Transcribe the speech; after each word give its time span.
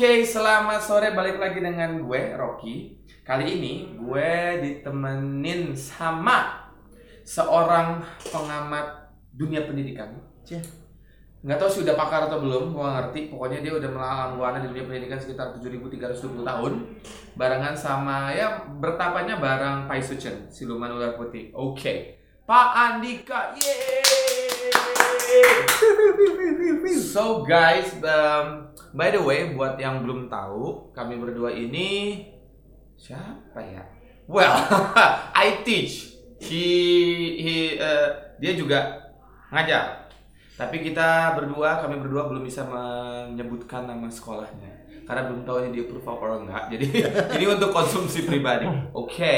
Oke, 0.00 0.24
selamat 0.24 0.80
sore 0.80 1.12
balik 1.12 1.36
lagi 1.36 1.60
dengan 1.60 2.00
gue 2.00 2.32
Rocky. 2.32 3.04
Kali 3.20 3.44
ini 3.60 4.00
gue 4.00 4.32
ditemenin 4.64 5.76
sama 5.76 6.72
seorang 7.20 8.00
pengamat 8.32 9.12
dunia 9.36 9.68
pendidikan. 9.68 10.16
Cih. 10.40 10.64
Nggak 11.44 11.60
tahu 11.60 11.68
sih 11.68 11.80
udah 11.84 12.00
pakar 12.00 12.32
atau 12.32 12.40
belum, 12.40 12.72
gue 12.72 12.80
ngerti. 12.80 13.20
Pokoknya 13.28 13.60
dia 13.60 13.76
udah 13.76 13.90
melalang 13.92 14.40
buana 14.40 14.64
di 14.64 14.72
dunia 14.72 14.88
pendidikan 14.88 15.20
sekitar 15.20 15.60
7.320 15.60 16.48
tahun. 16.48 16.72
Barengan 17.36 17.76
sama 17.76 18.32
ya 18.32 18.72
bertapanya 18.80 19.36
bareng 19.36 19.84
Pai 19.84 20.00
Sucen, 20.00 20.48
siluman 20.48 20.96
ular 20.96 21.20
putih. 21.20 21.52
Oke. 21.52 22.16
Pak 22.48 22.68
Andika, 22.72 23.52
yeay! 23.52 24.00
So 27.10 27.42
guys, 27.42 27.98
um, 28.06 28.69
by 28.94 29.08
the 29.14 29.22
way, 29.22 29.52
buat 29.54 29.78
yang 29.78 30.02
belum 30.02 30.30
tahu, 30.30 30.94
kami 30.94 31.18
berdua 31.18 31.50
ini 31.54 32.20
siapa 32.98 33.60
ya? 33.60 33.82
Well, 34.30 34.54
I 35.42 35.62
teach. 35.66 36.16
He, 36.40 36.64
he, 37.42 37.54
uh, 37.76 38.36
dia 38.40 38.56
juga 38.56 39.10
ngajar. 39.52 40.08
Tapi 40.56 40.84
kita 40.84 41.36
berdua, 41.36 41.80
kami 41.80 42.00
berdua 42.00 42.28
belum 42.28 42.44
bisa 42.44 42.64
menyebutkan 42.68 43.88
nama 43.88 44.08
sekolahnya 44.08 44.80
karena 45.10 45.26
belum 45.26 45.42
tahu 45.42 45.56
ini 45.66 45.70
dia 45.74 45.84
approve 45.90 46.06
or 46.06 46.30
enggak. 46.46 46.64
Jadi 46.70 46.86
ini 47.34 47.44
untuk 47.50 47.74
konsumsi 47.74 48.22
pribadi. 48.22 48.70
Oke. 48.94 49.34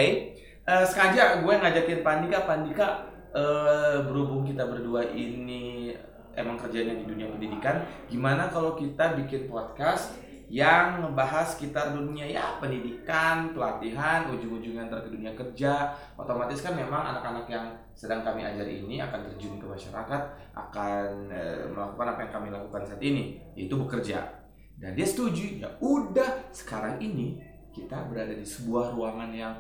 Uh, 0.69 0.84
sengaja 0.84 1.41
gue 1.41 1.55
ngajakin 1.59 2.05
Pandika, 2.05 2.45
Pandika 2.45 3.09
uh, 3.32 4.05
berhubung 4.05 4.45
kita 4.45 4.69
berdua 4.69 5.09
ini 5.16 5.96
emang 6.34 6.56
kerjanya 6.60 6.96
di 6.96 7.04
dunia 7.04 7.28
pendidikan, 7.28 7.82
gimana 8.09 8.48
kalau 8.48 8.74
kita 8.77 9.16
bikin 9.18 9.48
podcast 9.48 10.16
yang 10.52 11.00
ngebahas 11.00 11.56
sekitar 11.56 11.96
dunia 11.96 12.28
ya 12.28 12.60
pendidikan, 12.60 13.57
pelatihan, 13.57 14.29
ujung-ujungnya 14.29 14.84
ntar 14.92 15.01
ke 15.01 15.09
dunia 15.09 15.32
kerja. 15.32 15.96
Otomatis 16.12 16.60
kan 16.60 16.76
memang 16.76 17.09
anak-anak 17.09 17.48
yang 17.48 17.73
sedang 17.96 18.20
kami 18.20 18.45
ajar 18.45 18.68
ini 18.68 19.01
akan 19.01 19.32
terjun 19.32 19.57
ke 19.57 19.65
masyarakat, 19.65 20.23
akan 20.52 21.32
e, 21.32 21.73
melakukan 21.73 22.07
apa 22.12 22.20
yang 22.29 22.32
kami 22.37 22.48
lakukan 22.52 22.85
saat 22.85 23.01
ini, 23.01 23.40
yaitu 23.57 23.80
bekerja. 23.80 24.29
Dan 24.76 24.92
dia 24.92 25.09
setuju, 25.09 25.57
ya 25.57 25.73
udah 25.80 26.52
sekarang 26.52 27.01
ini 27.01 27.40
kita 27.73 28.04
berada 28.12 28.37
di 28.37 28.45
sebuah 28.45 28.92
ruangan 28.92 29.32
yang 29.32 29.57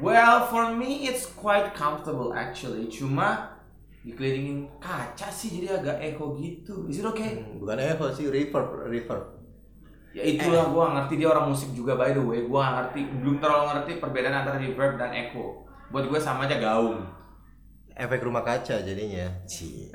Well, 0.00 0.48
for 0.48 0.72
me 0.74 1.06
it's 1.06 1.28
quite 1.28 1.70
comfortable 1.76 2.32
actually. 2.32 2.88
Cuma 2.88 3.51
dikelilingin 4.02 4.66
kaca 4.82 5.30
sih 5.30 5.62
jadi 5.62 5.78
agak 5.78 5.96
echo 6.02 6.34
gitu. 6.38 6.90
Is 6.90 6.98
it 6.98 7.06
okay? 7.06 7.38
Hmm, 7.38 7.62
bukan 7.62 7.78
echo 7.78 8.10
sih, 8.10 8.26
reverb, 8.26 8.90
reverb. 8.90 9.24
Ya 10.12 10.28
itulah 10.28 10.68
gua 10.68 10.92
ngerti 10.92 11.24
dia 11.24 11.28
orang 11.32 11.48
musik 11.48 11.72
juga 11.72 11.96
by 11.96 12.12
the 12.12 12.20
way. 12.20 12.44
Gua 12.44 12.82
ngerti 12.82 13.00
belum 13.22 13.40
terlalu 13.40 13.64
ngerti 13.72 13.92
perbedaan 14.02 14.42
antara 14.42 14.58
reverb 14.58 14.98
dan 14.98 15.14
echo. 15.14 15.64
Buat 15.92 16.08
gue 16.08 16.20
sama 16.20 16.48
aja 16.48 16.56
gaung. 16.56 17.04
Efek 17.92 18.24
rumah 18.24 18.40
kaca 18.40 18.80
jadinya. 18.80 19.28
Oke, 19.44 19.92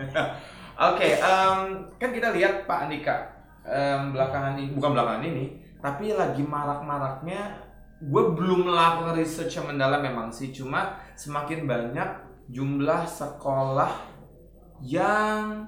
okay, 0.77 1.11
um, 1.25 1.89
kan 1.97 2.14
kita 2.14 2.30
lihat 2.38 2.69
Pak 2.69 2.86
Andika 2.86 3.33
um, 3.66 4.14
belakangan 4.14 4.53
ini, 4.61 4.77
bukan 4.77 4.94
belakangan 4.94 5.25
ini, 5.25 5.45
tapi 5.81 6.14
lagi 6.14 6.45
marak-maraknya 6.45 7.66
gue 7.97 8.23
belum 8.38 8.69
melakukan 8.69 9.17
research 9.17 9.58
yang 9.58 9.73
mendalam 9.73 10.05
memang 10.05 10.30
sih 10.30 10.53
cuma 10.53 11.02
semakin 11.17 11.66
banyak 11.66 12.27
jumlah 12.47 13.03
sekolah 13.03 13.91
yang 14.83 15.67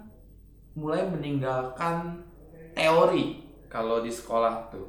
mulai 0.77 1.03
meninggalkan 1.07 2.23
teori 2.71 3.43
kalau 3.67 3.99
di 3.99 4.11
sekolah 4.11 4.71
tuh 4.71 4.87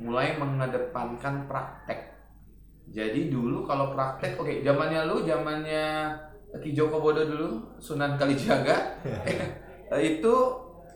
mulai 0.00 0.36
mengedepankan 0.36 1.48
praktek. 1.48 2.14
Jadi 2.86 3.28
dulu 3.28 3.66
kalau 3.66 3.92
praktek 3.92 4.38
oke 4.38 4.46
okay, 4.46 4.56
zamannya 4.62 5.10
lu 5.10 5.26
zamannya 5.26 6.14
Ki 6.62 6.72
Joko 6.72 7.02
Bodo 7.02 7.26
dulu 7.26 7.76
Sunan 7.76 8.16
Kalijaga 8.16 9.02
itu 10.00 10.34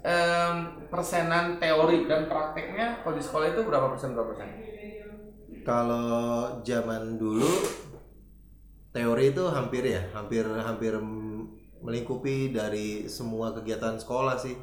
um, 0.00 0.54
persenan 0.88 1.60
teori 1.60 2.08
dan 2.08 2.30
prakteknya 2.30 3.02
kalau 3.02 3.14
di 3.18 3.22
sekolah 3.22 3.46
itu 3.52 3.60
berapa 3.66 3.86
persen 3.92 4.14
berapa 4.16 4.30
persen? 4.32 4.48
Kalau 5.60 6.62
zaman 6.64 7.20
dulu 7.20 7.50
teori 8.90 9.30
itu 9.30 9.44
hampir 9.46 9.86
ya, 9.86 10.02
hampir 10.14 10.42
hampir 10.46 10.98
melingkupi 11.80 12.52
dari 12.52 13.06
semua 13.06 13.54
kegiatan 13.54 13.96
sekolah 13.96 14.36
sih. 14.36 14.54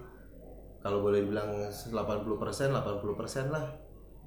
Kalau 0.84 1.04
boleh 1.04 1.26
dibilang 1.26 1.68
80%, 1.68 1.92
80% 2.72 3.52
lah. 3.52 3.66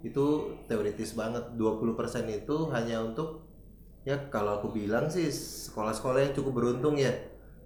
Itu 0.00 0.56
teoritis 0.66 1.14
banget. 1.14 1.56
20% 1.56 2.26
itu 2.28 2.56
hanya 2.74 3.04
untuk 3.04 3.46
ya 4.02 4.16
kalau 4.32 4.58
aku 4.58 4.72
bilang 4.72 5.12
sih 5.12 5.28
sekolah-sekolah 5.70 6.28
yang 6.28 6.34
cukup 6.34 6.52
beruntung 6.64 6.96
ya. 6.98 7.12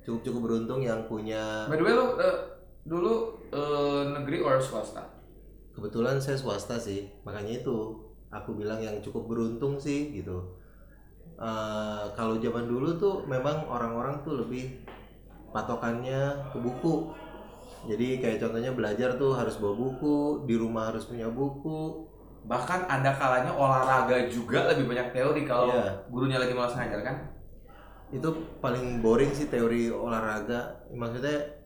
Cukup-cukup 0.05 0.41
beruntung 0.53 0.85
yang 0.85 1.09
punya 1.09 1.65
By 1.65 1.81
the 1.81 1.85
way 1.87 1.97
lu 1.97 2.21
uh, 2.21 2.39
dulu 2.85 3.41
uh, 3.57 4.13
negeri 4.21 4.45
or 4.45 4.61
swasta? 4.61 5.01
Kebetulan 5.73 6.21
saya 6.21 6.39
swasta 6.39 6.77
sih, 6.77 7.09
makanya 7.25 7.65
itu 7.65 7.99
aku 8.31 8.55
bilang 8.55 8.79
yang 8.79 9.01
cukup 9.01 9.27
beruntung 9.27 9.81
sih 9.81 10.13
gitu 10.13 10.61
uh, 11.39 12.11
kalau 12.15 12.39
zaman 12.39 12.67
dulu 12.67 12.97
tuh 12.99 13.15
memang 13.27 13.67
orang-orang 13.67 14.23
tuh 14.23 14.45
lebih 14.45 14.85
patokannya 15.55 16.51
ke 16.51 16.59
buku. 16.59 17.15
Jadi 17.85 18.19
kayak 18.19 18.41
contohnya 18.41 18.73
belajar 18.73 19.15
tuh 19.21 19.37
harus 19.37 19.61
bawa 19.61 19.77
buku 19.77 20.49
di 20.49 20.55
rumah 20.57 20.91
harus 20.91 21.05
punya 21.05 21.29
buku. 21.29 22.09
Bahkan 22.45 22.89
ada 22.89 23.13
kalanya 23.17 23.53
olahraga 23.53 24.29
juga 24.29 24.73
lebih 24.73 24.89
banyak 24.89 25.13
teori 25.13 25.43
kalau 25.49 25.73
yeah. 25.73 25.93
gurunya 26.09 26.41
lagi 26.41 26.53
malas 26.57 26.77
ngajar 26.77 27.01
kan? 27.05 27.17
Itu 28.13 28.59
paling 28.61 29.05
boring 29.05 29.33
sih 29.37 29.49
teori 29.53 29.93
olahraga. 29.93 30.89
Maksudnya 30.93 31.65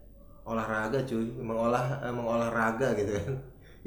olahraga 0.49 1.05
cuy 1.05 1.29
emang 1.37 1.59
olah 1.69 2.01
emang 2.09 2.25
olahraga 2.25 2.97
gitu 2.97 3.13
kan 3.21 3.37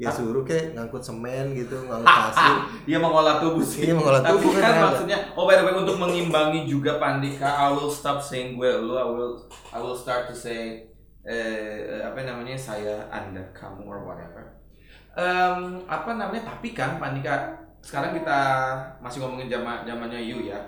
ya 0.00 0.08
suruh 0.08 0.42
kayak 0.42 0.72
ngangkut 0.72 1.04
semen 1.04 1.52
gitu 1.52 1.76
ngangkut 1.84 2.08
pasir 2.08 2.56
iya 2.88 2.98
mengolah 2.98 3.38
tubuh 3.38 3.60
sih. 3.60 3.86
iya 3.86 3.94
mengolah 3.94 4.24
tubuh 4.24 4.50
tapi 4.50 4.64
kan, 4.64 4.72
kan 4.72 4.82
maksudnya 4.88 5.18
oh 5.36 5.44
by 5.44 5.54
the 5.54 5.64
way 5.68 5.74
untuk 5.76 5.96
mengimbangi 6.00 6.64
juga 6.64 6.96
Pandika 6.96 7.68
I 7.68 7.68
will 7.70 7.92
stop 7.92 8.18
saying 8.18 8.56
gue 8.56 8.72
lu 8.82 8.96
I 8.96 9.04
will 9.04 9.36
I 9.68 9.78
will 9.78 9.94
start 9.94 10.32
to 10.32 10.34
say 10.34 10.92
eh, 11.22 12.02
apa 12.02 12.18
namanya 12.26 12.58
saya 12.58 13.06
anda 13.10 13.42
kamu 13.54 13.86
or 13.86 14.02
whatever. 14.02 14.58
Um, 15.12 15.84
apa 15.86 16.16
namanya 16.16 16.56
tapi 16.56 16.74
kan 16.74 16.98
Pandika 16.98 17.62
sekarang 17.82 18.14
kita 18.16 18.40
masih 19.02 19.22
ngomongin 19.22 19.50
zaman 19.50 19.86
zamannya 19.86 20.18
you 20.22 20.46
ya. 20.46 20.58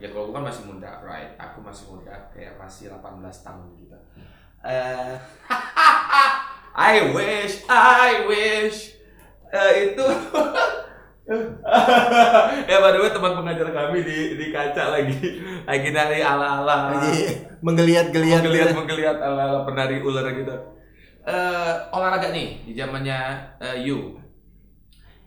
Ya 0.00 0.10
kalau 0.10 0.30
gue 0.30 0.34
kan 0.34 0.46
masih 0.46 0.66
muda 0.66 0.90
right? 1.04 1.36
Aku 1.38 1.62
masih 1.62 1.92
muda 1.92 2.14
kayak 2.34 2.58
masih 2.58 2.90
18 2.90 3.20
tahun 3.22 3.66
gitu. 3.78 3.98
Uh, 4.62 5.14
I 6.72 7.12
wish, 7.12 7.64
I 7.68 8.24
wish. 8.28 8.96
Uh, 9.52 9.72
itu. 9.76 10.06
Ya 12.66 12.82
by 12.82 12.90
the 12.92 12.98
way 12.98 13.08
teman 13.14 13.32
pengajar 13.38 13.70
kami 13.70 14.02
di 14.02 14.34
di 14.34 14.46
kaca 14.50 14.90
lagi. 14.90 15.38
Lagi 15.64 15.88
dari 15.94 16.18
ala 16.18 16.60
ala 16.60 16.92
lagi 16.92 17.46
menggeliat-geliat 17.62 18.42
menggeliat 18.42 18.74
menggeliat 18.74 19.18
ala 19.22 19.42
ala 19.54 19.60
penari 19.62 20.02
ular 20.02 20.26
gitu. 20.34 20.50
Uh, 21.22 21.78
olahraga 21.94 22.34
nih 22.34 22.66
di 22.66 22.74
zamannya 22.74 23.38
uh, 23.62 23.78
you 23.78 24.18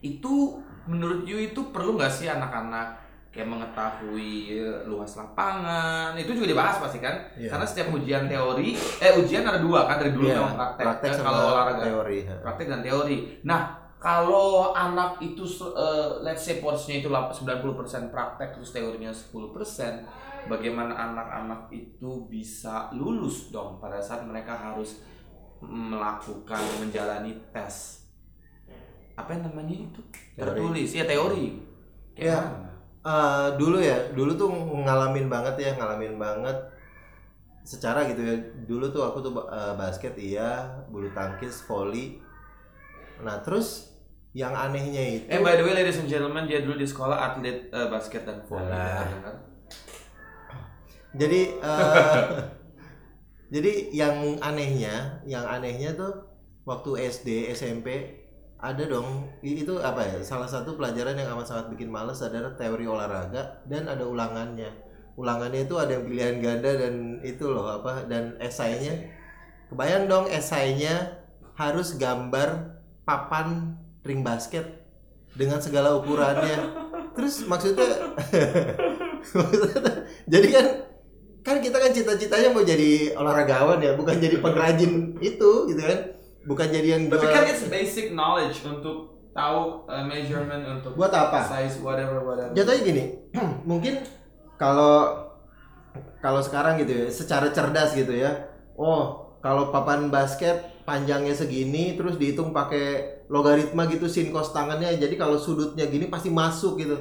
itu 0.03 0.59
menurut 0.85 1.23
you 1.23 1.39
itu 1.39 1.71
perlu 1.71 1.95
nggak 1.95 2.11
sih 2.11 2.27
anak-anak 2.27 3.04
kayak 3.35 3.51
mengetahui 3.51 4.55
luas 4.87 5.11
lapangan. 5.19 6.15
Itu 6.15 6.31
juga 6.31 6.47
dibahas 6.55 6.79
pasti 6.79 7.03
kan? 7.03 7.19
Yeah. 7.35 7.51
karena 7.51 7.67
setiap 7.67 7.91
ujian 7.91 8.31
teori 8.31 8.79
eh 9.03 9.11
ujian 9.19 9.43
ada 9.43 9.59
dua 9.59 9.83
kan? 9.83 9.99
Dari 9.99 10.15
dulu 10.15 10.31
yeah. 10.31 10.39
memang 10.39 10.55
praktek, 10.55 10.85
praktek 10.87 11.11
kan, 11.11 11.19
kalau 11.27 11.41
olahraga. 11.51 11.83
teori 11.83 12.17
praktek 12.39 12.67
dan 12.71 12.79
teori. 12.79 13.17
Nah 13.43 13.61
kalau 13.99 14.71
anak 14.71 15.19
itu 15.19 15.43
uh, 15.67 16.23
let's 16.23 16.47
say 16.47 16.63
porsinya 16.63 17.03
itu 17.03 17.09
90% 17.11 18.13
praktek 18.13 18.55
terus 18.55 18.71
teorinya 18.71 19.11
10% 19.11 20.47
bagaimana 20.47 20.93
anak-anak 20.93 21.67
itu 21.75 22.29
bisa 22.31 22.87
lulus 22.95 23.51
dong? 23.51 23.83
Pada 23.83 23.99
saat 23.99 24.23
mereka 24.23 24.55
harus 24.55 25.03
melakukan 25.59 26.61
menjalani 26.79 27.35
tes. 27.51 28.07
Apa 29.19 29.35
yang 29.35 29.51
namanya 29.51 29.75
itu? 29.89 30.01
Tertulis. 30.37 30.93
Ya 30.95 31.03
teori. 31.03 31.59
Ya 32.15 32.39
uh, 33.05 33.53
dulu 33.55 33.77
ya 33.79 34.11
dulu 34.11 34.33
tuh 34.33 34.49
ngalamin 34.83 35.29
banget 35.29 35.55
ya 35.61 35.71
ngalamin 35.77 36.17
banget 36.17 36.57
secara 37.65 38.05
gitu 38.09 38.21
ya. 38.21 38.35
Dulu 38.65 38.89
tuh 38.89 39.05
aku 39.05 39.21
tuh 39.21 39.33
uh, 39.45 39.77
basket 39.77 40.17
iya 40.17 40.81
bulu 40.89 41.07
tangkis 41.13 41.61
volley 41.69 42.19
nah 43.23 43.39
terus 43.39 43.95
yang 44.35 44.51
anehnya 44.51 45.23
itu 45.23 45.25
eh 45.31 45.39
by 45.39 45.55
the 45.55 45.63
way 45.63 45.71
ladies 45.71 45.95
and 45.95 46.11
gentlemen 46.11 46.43
dia 46.43 46.59
dulu 46.59 46.75
di 46.75 46.83
sekolah 46.83 47.15
atlet 47.15 47.71
uh, 47.71 47.87
basket 47.87 48.27
dan 48.27 48.43
volley 48.43 48.75
nah. 48.75 49.39
jadi 51.15 51.41
uh, 51.63 52.23
jadi 53.55 53.95
yang 53.95 54.35
anehnya 54.43 55.23
yang 55.23 55.47
anehnya 55.47 55.95
tuh 55.95 56.27
waktu 56.67 57.07
SD 57.07 57.55
SMP 57.55 58.19
ada 58.59 58.83
dong. 58.87 59.29
Itu 59.43 59.83
apa 59.83 60.01
ya? 60.03 60.17
Salah 60.23 60.47
satu 60.47 60.79
pelajaran 60.79 61.15
yang 61.19 61.35
amat 61.35 61.45
sangat 61.51 61.65
bikin 61.75 61.91
males 61.91 62.21
adalah 62.23 62.55
teori 62.55 62.85
olahraga 62.87 63.61
dan 63.67 63.87
ada 63.91 64.03
ulangannya. 64.07 64.71
Ulangannya 65.15 65.63
itu 65.63 65.75
ada 65.79 65.95
yang 65.95 66.05
pilihan 66.07 66.35
ganda 66.43 66.71
dan 66.75 67.23
itu 67.23 67.47
loh 67.47 67.67
apa 67.81 68.03
dan 68.07 68.35
esainya. 68.39 69.11
Kebayang 69.71 70.11
dong 70.11 70.27
esainya 70.27 71.23
harus 71.55 71.95
gambar 71.95 72.79
papan 73.07 73.79
ring 74.03 74.21
basket 74.23 74.83
dengan 75.35 75.63
segala 75.63 75.95
ukurannya. 75.95 76.83
Terus 77.15 77.47
maksudnya 77.47 78.11
maksudnya, 79.39 80.03
jadi 80.27 80.47
kan 80.51 80.65
kan 81.45 81.57
kita 81.61 81.77
kan 81.77 81.91
cita-citanya 81.93 82.49
mau 82.51 82.65
jadi 82.65 83.13
olahragawan 83.13 83.77
ya 83.77 83.93
bukan 83.93 84.17
jadi 84.17 84.41
pengrajin 84.41 85.13
itu 85.21 85.51
gitu 85.69 85.77
kan 85.77 85.99
bukan 86.45 86.67
jadi 86.69 86.87
yang 86.97 87.03
Tapi 87.09 87.27
kan 87.27 87.45
it's 87.49 87.65
basic 87.67 88.13
knowledge 88.13 88.61
untuk 88.65 89.13
tahu 89.35 89.83
uh, 89.89 90.05
measurement 90.07 90.63
untuk 90.63 90.95
buat 90.95 91.11
apa? 91.11 91.43
size 91.43 91.83
whatever 91.83 92.23
whatever. 92.23 92.55
jatuhnya 92.55 92.81
gini 92.87 93.03
mungkin 93.69 93.99
kalau 94.55 95.27
kalau 96.23 96.39
sekarang 96.39 96.79
gitu 96.79 97.05
ya 97.05 97.07
secara 97.11 97.51
cerdas 97.51 97.91
gitu 97.91 98.15
ya 98.15 98.47
oh 98.79 99.35
kalau 99.43 99.75
papan 99.75 100.07
basket 100.07 100.75
panjangnya 100.87 101.35
segini 101.35 101.97
terus 101.97 102.15
dihitung 102.15 102.49
pakai 102.55 103.15
logaritma 103.29 103.89
gitu 103.89 104.05
sin 104.05 104.29
cos 104.29 104.53
tangannya 104.53 104.95
jadi 105.01 105.13
kalau 105.17 105.37
sudutnya 105.37 105.89
gini 105.89 106.09
pasti 106.09 106.29
masuk 106.29 106.81
gitu. 106.81 106.97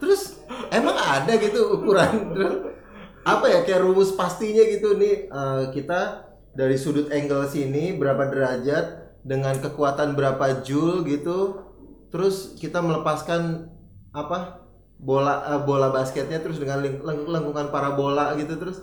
Terus 0.00 0.40
emang 0.76 0.96
ada 0.96 1.32
gitu 1.36 1.80
ukuran? 1.80 2.12
Apa 3.32 3.48
ya 3.48 3.64
kayak 3.64 3.88
rumus 3.88 4.12
pastinya 4.12 4.60
gitu 4.68 5.00
nih 5.00 5.32
eh, 5.32 5.62
kita 5.72 6.28
dari 6.54 6.78
sudut 6.78 7.10
angle 7.10 7.46
sini 7.50 7.94
berapa 7.98 8.30
derajat 8.30 9.18
dengan 9.26 9.58
kekuatan 9.58 10.14
berapa 10.14 10.62
joule 10.62 11.06
gitu. 11.06 11.60
Terus 12.14 12.54
kita 12.58 12.78
melepaskan 12.78 13.70
apa 14.14 14.62
bola 14.98 15.42
eh, 15.50 15.62
bola 15.66 15.90
basketnya 15.90 16.38
terus 16.38 16.62
dengan 16.62 16.80
leng- 16.80 17.26
lengkungan 17.26 17.74
parabola 17.74 18.38
gitu 18.38 18.54
terus. 18.54 18.82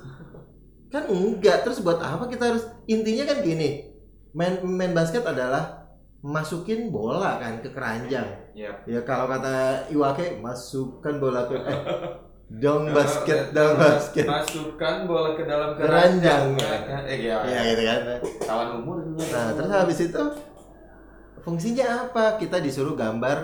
Kan 0.91 1.07
enggak 1.07 1.63
terus 1.63 1.79
buat 1.79 2.03
apa 2.03 2.27
kita 2.27 2.51
harus 2.51 2.67
intinya 2.85 3.23
kan 3.31 3.39
gini 3.39 3.87
main 4.35 4.59
main 4.63 4.91
basket 4.95 5.23
adalah 5.27 5.87
masukin 6.23 6.91
bola 6.91 7.39
kan 7.39 7.63
ke 7.63 7.71
keranjang. 7.71 8.27
Yep. 8.51 8.75
ya 8.83 8.99
kalau 9.07 9.31
kata 9.31 9.87
Iwake 9.95 10.43
masukkan 10.43 11.23
bola 11.23 11.47
ke 11.47 11.55
eh, 11.55 11.79
dong 12.51 12.91
basket 12.91 13.55
dong 13.55 13.79
basket 13.79 14.27
Masukkan 14.27 15.07
bola 15.07 15.39
ke 15.39 15.47
dalam 15.47 15.71
Keranjang. 15.71 16.51
keranjang. 16.59 17.03
Eh, 17.07 17.17
ya. 17.23 17.37
ya 17.47 17.59
gitu 17.71 17.83
kan 17.87 17.99
Kawan 18.43 18.67
umur. 18.83 18.97
nah 19.15 19.55
terus 19.55 19.71
habis 19.71 19.99
itu 20.03 20.23
fungsinya 21.41 22.09
apa 22.09 22.35
kita 22.37 22.59
disuruh 22.59 22.93
gambar 22.93 23.37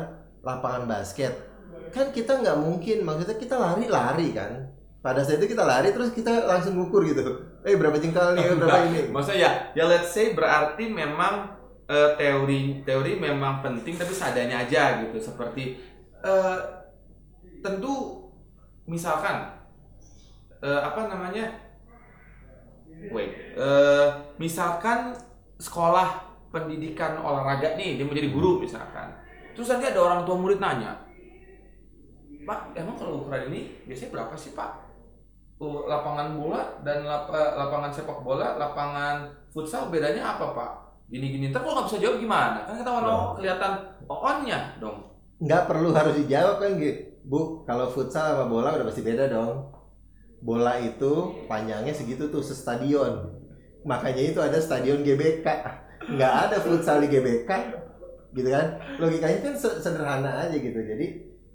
lapangan 0.44 0.86
basket 0.86 1.34
kan 1.90 2.12
kita 2.12 2.44
nggak 2.44 2.58
mungkin 2.60 3.02
maksudnya 3.02 3.40
kita 3.40 3.56
lari-lari 3.56 4.36
kan 4.36 4.70
pada 5.00 5.24
saat 5.24 5.40
itu 5.40 5.56
kita 5.56 5.64
lari 5.64 5.96
terus 5.96 6.12
kita 6.12 6.44
langsung 6.46 6.76
ngukur 6.76 7.08
gitu 7.08 7.24
eh 7.64 7.74
berapa 7.74 7.96
jengkal 7.96 8.36
nih 8.36 8.54
berapa 8.54 8.92
ini 8.92 9.02
Maksudnya 9.10 9.40
ya, 9.40 9.52
ya 9.72 9.84
let's 9.88 10.12
say 10.12 10.36
berarti 10.36 10.84
memang 10.92 11.48
eh, 11.88 12.12
teori 12.20 12.84
teori 12.84 13.16
memang 13.16 13.64
penting 13.64 13.96
tapi 13.96 14.12
seadanya 14.12 14.68
aja 14.68 15.00
gitu. 15.04 15.16
Seperti 15.20 15.80
eh, 16.22 16.58
tentu 17.60 18.17
misalkan 18.88 19.52
eh, 20.64 20.82
apa 20.82 21.12
namanya? 21.12 21.46
Wait, 23.14 23.54
eh, 23.54 24.08
misalkan 24.42 25.14
sekolah 25.62 26.24
pendidikan 26.50 27.20
olahraga 27.22 27.78
nih 27.78 28.00
dia 28.00 28.06
mau 28.08 28.16
jadi 28.16 28.32
guru 28.34 28.64
misalkan. 28.64 29.12
Terus 29.54 29.70
nanti 29.74 29.90
ada 29.90 30.02
orang 30.02 30.22
tua 30.26 30.38
murid 30.38 30.62
nanya, 30.62 30.94
Pak, 32.46 32.78
emang 32.78 32.96
kalau 32.96 33.26
ukuran 33.26 33.52
ini 33.52 33.74
biasanya 33.84 34.14
berapa 34.14 34.34
sih 34.38 34.56
Pak? 34.56 34.88
Uh, 35.58 35.90
lapangan 35.90 36.38
bola 36.38 36.62
dan 36.86 37.02
lap- 37.02 37.34
eh, 37.34 37.52
lapangan 37.58 37.90
sepak 37.90 38.22
bola, 38.22 38.62
lapangan 38.62 39.26
futsal 39.50 39.90
bedanya 39.90 40.38
apa 40.38 40.54
Pak? 40.54 40.72
Gini-gini, 41.10 41.50
ntar 41.50 41.66
kalau 41.66 41.82
nggak 41.82 41.90
bisa 41.90 41.98
jawab 41.98 42.22
gimana? 42.22 42.62
Kan 42.70 42.78
kita 42.78 42.92
warna 42.94 43.34
kelihatan 43.34 43.74
on-nya 44.06 44.60
dong. 44.78 45.07
Nggak 45.38 45.64
perlu 45.70 45.94
harus 45.94 46.18
dijawab 46.18 46.58
kan 46.62 46.72
gitu 46.82 47.08
bu 47.28 47.68
kalau 47.68 47.92
futsal 47.92 48.34
sama 48.34 48.46
bola 48.48 48.80
udah 48.80 48.88
pasti 48.88 49.04
beda 49.04 49.28
dong. 49.28 49.76
Bola 50.40 50.80
itu 50.80 51.44
panjangnya 51.52 51.92
segitu 51.92 52.32
tuh 52.32 52.40
sestadion. 52.40 53.36
Makanya 53.84 54.32
itu 54.32 54.40
ada 54.40 54.56
stadion 54.64 55.04
GBK. 55.04 55.44
Nggak 56.08 56.34
ada 56.48 56.58
futsal 56.64 57.04
di 57.04 57.12
GBK 57.12 57.50
gitu 58.32 58.48
kan? 58.48 58.80
Logikanya 58.96 59.40
kan 59.44 59.54
se- 59.60 59.80
sederhana 59.84 60.48
aja 60.48 60.56
gitu. 60.56 60.78
Jadi 60.78 61.06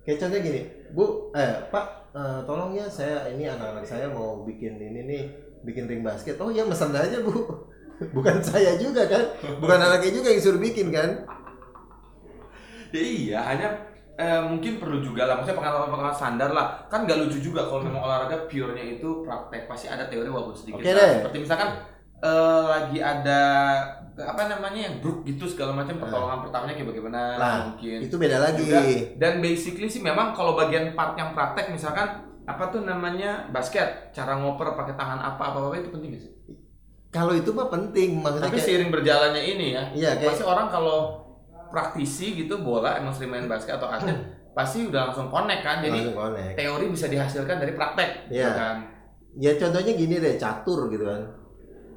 kayak 0.04 0.18
contohnya 0.20 0.42
gini. 0.44 0.60
Bu 0.92 1.32
eh 1.32 1.72
pak 1.72 2.12
eh, 2.12 2.40
tolong 2.44 2.76
ya 2.76 2.84
saya 2.92 3.32
ini 3.32 3.48
anak-anak 3.48 3.88
saya 3.88 4.12
mau 4.12 4.44
bikin 4.44 4.76
ini 4.76 5.00
nih 5.08 5.22
bikin 5.64 5.88
ring 5.88 6.04
basket. 6.04 6.36
Oh 6.36 6.52
ya 6.52 6.68
mesen 6.68 6.92
aja 6.92 7.16
bu. 7.24 7.32
Bukan 8.16 8.44
saya 8.44 8.76
juga 8.76 9.08
kan? 9.08 9.24
Bukan 9.56 9.78
anaknya 9.78 10.20
juga 10.20 10.28
yang 10.36 10.42
suruh 10.42 10.60
bikin 10.60 10.92
kan 10.92 11.22
Ya 12.92 13.00
iya, 13.02 13.38
hanya 13.42 13.68
eh, 14.14 14.40
mungkin 14.44 14.76
perlu 14.76 15.00
juga 15.00 15.24
lah, 15.24 15.40
maksudnya 15.40 15.58
pengalaman-pengalaman 15.58 16.12
standar 16.12 16.50
lah. 16.52 16.66
Kan 16.86 17.08
nggak 17.08 17.18
lucu 17.24 17.40
juga 17.40 17.64
kalau 17.64 17.80
memang 17.80 18.04
olahraga 18.04 18.44
pure-nya 18.44 18.84
itu 18.94 19.24
praktek, 19.24 19.64
pasti 19.64 19.88
ada 19.88 20.04
teori 20.06 20.28
walaupun 20.28 20.52
sedikit. 20.52 20.78
Oke 20.78 20.92
Nah, 20.92 21.00
deh. 21.00 21.12
Seperti 21.24 21.38
misalkan 21.40 21.68
eh, 22.22 22.62
lagi 22.68 22.98
ada 23.00 23.40
apa 24.12 24.42
namanya 24.44 24.92
yang 24.92 24.94
grup 25.00 25.24
gitu 25.24 25.48
segala 25.48 25.72
macam 25.72 25.96
pertolongan 25.96 26.44
pertamanya 26.44 26.76
kayak 26.76 26.88
bagaimana 26.92 27.20
Nah, 27.34 27.56
mungkin. 27.72 27.98
itu 28.04 28.14
beda 28.14 28.38
lagi 28.38 28.60
Juga. 28.62 28.80
Dan 29.16 29.40
basically 29.40 29.88
sih 29.88 30.04
memang 30.04 30.36
kalau 30.36 30.52
bagian 30.52 30.92
part 30.92 31.16
yang 31.16 31.32
praktek 31.32 31.72
misalkan 31.72 32.06
apa 32.44 32.64
tuh 32.68 32.84
namanya 32.84 33.48
basket, 33.48 34.12
cara 34.12 34.36
ngoper 34.36 34.76
pakai 34.76 34.94
tangan 34.94 35.16
apa 35.16 35.40
apa 35.40 35.58
apa 35.62 35.76
itu 35.78 35.88
penting 35.88 36.10
gak 36.12 36.22
sih? 36.22 36.32
kalau 37.08 37.32
itu 37.32 37.52
mah 37.52 37.68
penting 37.68 38.24
maksudnya 38.24 38.48
Tapi 38.48 38.56
kayak 38.56 38.66
seiring 38.66 38.90
berjalannya 38.90 39.42
ini 39.44 39.66
ya, 39.76 39.84
iya 39.92 40.10
kayak 40.16 40.32
pasti 40.32 40.44
orang 40.44 40.68
kalau 40.68 40.98
praktisi 41.72 42.36
gitu 42.36 42.60
bola 42.60 43.00
emang 43.00 43.10
sering 43.10 43.32
main 43.32 43.48
basket 43.48 43.80
atau 43.80 43.88
atlet 43.88 44.14
pasti 44.52 44.84
udah 44.84 45.08
langsung 45.08 45.32
connect 45.32 45.64
kan. 45.64 45.80
Jadi 45.80 45.98
langsung 46.04 46.18
connect. 46.20 46.54
teori 46.54 46.86
bisa 46.92 47.06
dihasilkan 47.08 47.56
dari 47.56 47.72
praktek, 47.72 48.10
gitu 48.28 48.36
Iya. 48.38 48.52
kan? 48.52 48.76
ya 49.32 49.56
contohnya 49.56 49.96
gini 49.96 50.20
deh 50.20 50.36
catur 50.36 50.92
gitu 50.92 51.08
kan 51.08 51.24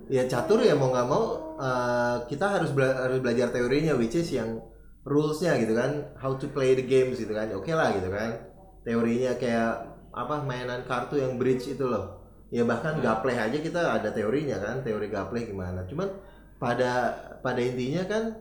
ya 0.08 0.24
catur 0.24 0.64
ya 0.64 0.72
mau 0.72 0.88
nggak 0.88 1.04
mau 1.04 1.24
eh, 1.60 2.18
kita 2.32 2.48
harus 2.48 2.72
bela- 2.72 2.96
harus 2.96 3.20
belajar 3.20 3.52
teorinya 3.52 3.92
which 3.92 4.16
is 4.16 4.32
yang 4.32 4.56
rulesnya 5.04 5.60
gitu 5.60 5.76
kan 5.76 6.16
how 6.16 6.32
to 6.40 6.48
play 6.48 6.80
the 6.80 6.86
games 6.88 7.20
gitu 7.20 7.36
kan 7.36 7.52
oke 7.52 7.68
lah 7.68 7.92
gitu 7.92 8.08
kan 8.08 8.40
teorinya 8.88 9.36
kayak 9.36 9.84
apa 10.16 10.48
mainan 10.48 10.88
kartu 10.88 11.20
yang 11.20 11.36
bridge 11.36 11.76
itu 11.76 11.84
loh 11.84 12.24
ya 12.48 12.64
bahkan 12.64 13.04
gapleh 13.04 13.36
aja 13.36 13.60
kita 13.60 13.84
ada 13.84 14.16
teorinya 14.16 14.56
kan 14.56 14.80
teori 14.80 15.12
gapleh 15.12 15.44
gimana 15.44 15.84
cuman 15.92 16.08
pada 16.56 17.12
pada 17.44 17.60
intinya 17.60 18.08
kan 18.08 18.32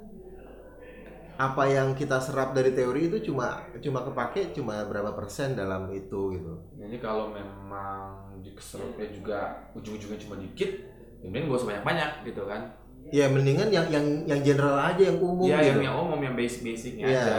apa 1.34 1.66
yang 1.66 1.98
kita 1.98 2.22
serap 2.22 2.54
dari 2.54 2.70
teori 2.70 3.10
itu 3.10 3.30
cuma 3.30 3.58
cuma 3.82 4.06
kepake 4.06 4.54
cuma 4.54 4.86
berapa 4.86 5.10
persen 5.18 5.58
dalam 5.58 5.90
itu 5.90 6.38
gitu 6.38 6.52
Jadi 6.78 6.96
kalau 7.02 7.34
memang 7.34 8.38
diserupnya 8.38 9.10
juga 9.10 9.40
ujung-ujungnya 9.74 10.20
cuma 10.20 10.38
dikit, 10.38 10.70
ya 11.22 11.26
mending 11.26 11.50
gak 11.50 11.58
usah 11.58 11.68
banyak-banyak 11.74 12.10
gitu 12.28 12.42
kan? 12.46 12.62
ya 13.12 13.28
mendingan 13.28 13.68
yang 13.68 13.84
yang 13.92 14.06
yang 14.24 14.40
general 14.40 14.80
aja 14.80 14.96
yang 15.12 15.20
umum 15.20 15.44
Iya 15.44 15.60
gitu 15.60 15.68
yang 15.76 15.80
yang 15.92 15.96
umum 16.00 16.20
yang 16.24 16.34
basic-basicnya 16.34 17.04
Iya. 17.04 17.20
aja. 17.20 17.38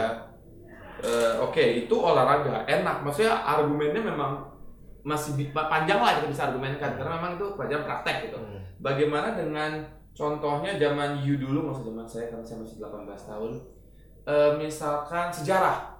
Eh, 1.02 1.34
Oke 1.42 1.84
itu 1.84 1.92
olahraga 1.98 2.62
enak, 2.64 3.02
maksudnya 3.02 3.34
argumennya 3.44 3.98
memang 4.00 4.46
masih 5.02 5.34
panjang 5.54 5.98
lah 5.98 6.18
kita 6.22 6.28
bisa 6.30 6.42
argumenkan 6.50 6.94
karena 6.98 7.12
memang 7.18 7.32
itu 7.38 7.46
pelajaran 7.58 7.84
praktek 7.84 8.30
gitu. 8.30 8.38
Hmm. 8.38 8.62
Bagaimana 8.78 9.34
dengan 9.34 9.82
contohnya 10.14 10.78
zaman 10.78 11.22
you 11.22 11.36
dulu, 11.38 11.70
maksud 11.70 11.84
zaman 11.90 12.06
saya 12.06 12.30
karena 12.30 12.44
saya 12.46 12.58
masih 12.62 12.76
18 12.80 13.22
tahun, 13.26 13.52
Eh, 14.26 14.50
misalkan 14.58 15.30
sejarah 15.30 15.94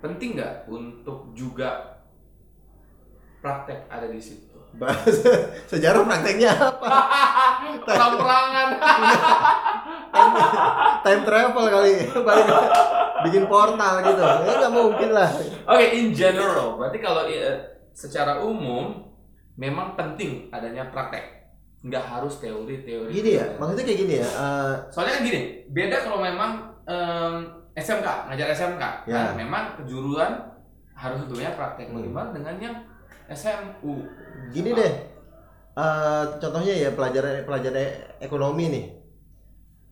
penting 0.00 0.40
nggak 0.40 0.64
untuk 0.64 1.28
juga 1.36 2.00
praktek 3.44 3.84
ada 3.92 4.08
di 4.08 4.16
situ? 4.16 4.56
Bahas 4.80 5.12
sejarah 5.68 6.08
prakteknya 6.08 6.56
apa? 6.56 6.88
Perang-perangan. 7.88 8.68
time, 10.08 10.32
time 11.04 11.22
travel 11.28 11.66
kali, 11.68 11.92
bikin 13.28 13.44
portal 13.44 13.94
gitu. 14.08 14.22
Ya 14.24 14.52
nggak 14.64 14.72
mungkin 14.72 15.10
lah. 15.12 15.28
Oke, 15.68 15.86
in 16.00 16.16
general, 16.16 16.80
berarti 16.80 16.98
kalau 17.00 17.28
eh, 17.28 17.60
secara 17.92 18.40
umum 18.40 19.04
memang 19.60 20.00
penting 20.00 20.48
adanya 20.48 20.88
praktek. 20.88 21.44
Nggak 21.84 22.04
harus 22.08 22.40
teori-teori. 22.40 23.12
Gini 23.12 23.30
ya, 23.36 23.52
maksudnya 23.60 23.84
kayak 23.84 24.00
gini 24.00 24.14
ya. 24.24 24.28
eh, 24.28 24.74
Soalnya 24.88 25.12
kan 25.20 25.22
gini, 25.28 25.40
beda 25.68 25.96
kalau 26.08 26.18
memang 26.24 26.77
em, 26.88 27.36
SMK, 27.76 28.08
ngajar 28.26 28.48
SMK. 28.50 28.82
Ya. 29.04 29.14
Nah, 29.14 29.32
memang 29.36 29.76
kejuruan 29.76 30.32
harus 30.92 31.20
tentunya 31.22 31.52
praktek. 31.52 31.92
Hmm. 31.92 32.00
Bagaimana 32.00 32.28
dengan 32.32 32.54
yang 32.58 32.76
SMU? 33.28 34.02
gini 34.48 34.72
deh. 34.72 34.92
eh, 35.76 36.24
contohnya 36.40 36.74
ya 36.74 36.90
pelajaran 36.90 37.44
pelajaran 37.44 37.86
ekonomi 38.18 38.66
nih. 38.66 38.86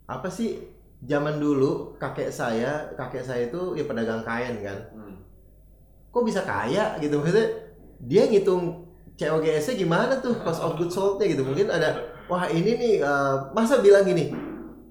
Apa 0.08 0.26
sih 0.26 0.58
zaman 1.04 1.38
dulu 1.38 1.94
kakek 1.94 2.26
saya 2.26 2.90
kakek 2.96 3.22
saya 3.22 3.46
itu 3.46 3.76
ya 3.76 3.84
pedagang 3.84 4.24
kain 4.24 4.56
kan 4.64 4.78
Hmm. 4.90 5.14
kok 6.08 6.24
bisa 6.24 6.40
kaya 6.42 6.96
gitu 6.98 7.20
maksudnya 7.20 7.46
dia 8.00 8.24
ngitung 8.24 8.80
COGS-nya 9.14 9.76
gimana 9.76 10.16
tuh 10.18 10.32
cost 10.40 10.64
of 10.64 10.74
goods 10.74 10.96
sold-nya 10.96 11.28
gitu 11.28 11.44
mungkin 11.44 11.68
ada 11.68 11.92
wah 12.32 12.48
ini 12.48 12.80
nih 12.80 12.94
eh, 12.98 13.34
masa 13.52 13.84
bilang 13.84 14.08
gini 14.08 14.32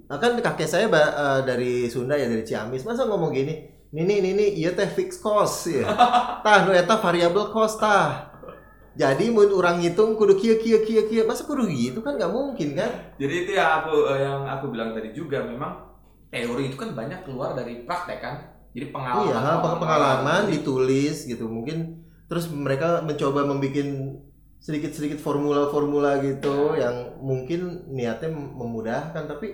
eh, 0.09 0.17
kan 0.21 0.31
kakek 0.37 0.69
saya 0.69 0.85
eh, 0.89 1.39
dari 1.45 1.87
Sunda 1.89 2.15
ya 2.17 2.29
dari 2.29 2.45
Ciamis. 2.45 2.85
Masa 2.85 3.05
ngomong 3.09 3.33
gini? 3.33 3.53
Nini 3.95 4.19
nini 4.19 4.59
iya 4.59 4.75
teh 4.75 4.87
fixed 4.89 5.23
cost 5.23 5.71
ya. 5.71 5.87
Tah 6.45 6.57
nu 6.67 6.75
eta 6.75 6.99
variable 6.99 7.47
cost 7.53 7.79
tah. 7.79 8.35
Jadi 8.95 9.27
mun 9.27 9.51
orang 9.51 9.83
ngitung 9.83 10.15
kudu 10.15 10.39
kieu 10.39 10.55
kieu 10.55 10.79
kieu 10.87 11.03
kieu 11.11 11.23
masa 11.27 11.43
kudu 11.43 11.67
gitu 11.67 11.99
kan? 11.99 12.15
Nggak 12.15 12.31
mungkin 12.31 12.75
kan? 12.79 12.91
Jadi 13.19 13.33
itu 13.43 13.51
ya 13.55 13.83
aku 13.83 14.07
eh, 14.11 14.23
yang 14.23 14.47
aku 14.47 14.71
bilang 14.71 14.95
tadi 14.95 15.11
juga 15.11 15.43
memang 15.43 15.95
teori 16.31 16.71
itu 16.71 16.77
kan 16.79 16.95
banyak 16.95 17.23
keluar 17.27 17.55
dari 17.55 17.83
praktek 17.83 18.19
kan. 18.23 18.35
Jadi 18.75 18.91
pengalaman. 18.91 19.31
iya 19.31 19.59
peng- 19.63 19.79
pengalaman 19.79 20.41
ditulis 20.51 21.27
gitu. 21.27 21.47
Mungkin 21.47 22.03
terus 22.27 22.51
mereka 22.51 22.99
mencoba 23.03 23.47
membuat 23.47 23.87
sedikit-sedikit 24.59 25.21
formula-formula 25.21 26.19
gitu 26.25 26.75
yang 26.75 27.19
mungkin 27.23 27.91
niatnya 27.91 28.31
memudahkan. 28.31 29.23
Tapi 29.27 29.47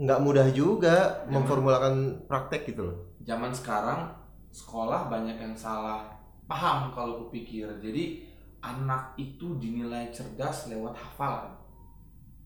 nggak 0.00 0.20
mudah 0.20 0.48
juga 0.50 0.96
Ya. 1.28 1.30
memformulakan 1.30 2.24
praktek 2.24 2.64
gitu 2.66 2.88
loh 2.88 2.96
Zaman 3.20 3.52
sekarang 3.52 4.08
sekolah 4.48 5.06
banyak 5.06 5.36
yang 5.36 5.52
salah 5.52 6.08
paham 6.48 6.90
kalau 6.90 7.22
kupikir. 7.22 7.68
Jadi 7.78 8.26
anak 8.58 9.14
itu 9.14 9.54
dinilai 9.56 10.08
cerdas 10.10 10.66
lewat 10.66 10.96
hafalan. 10.96 11.52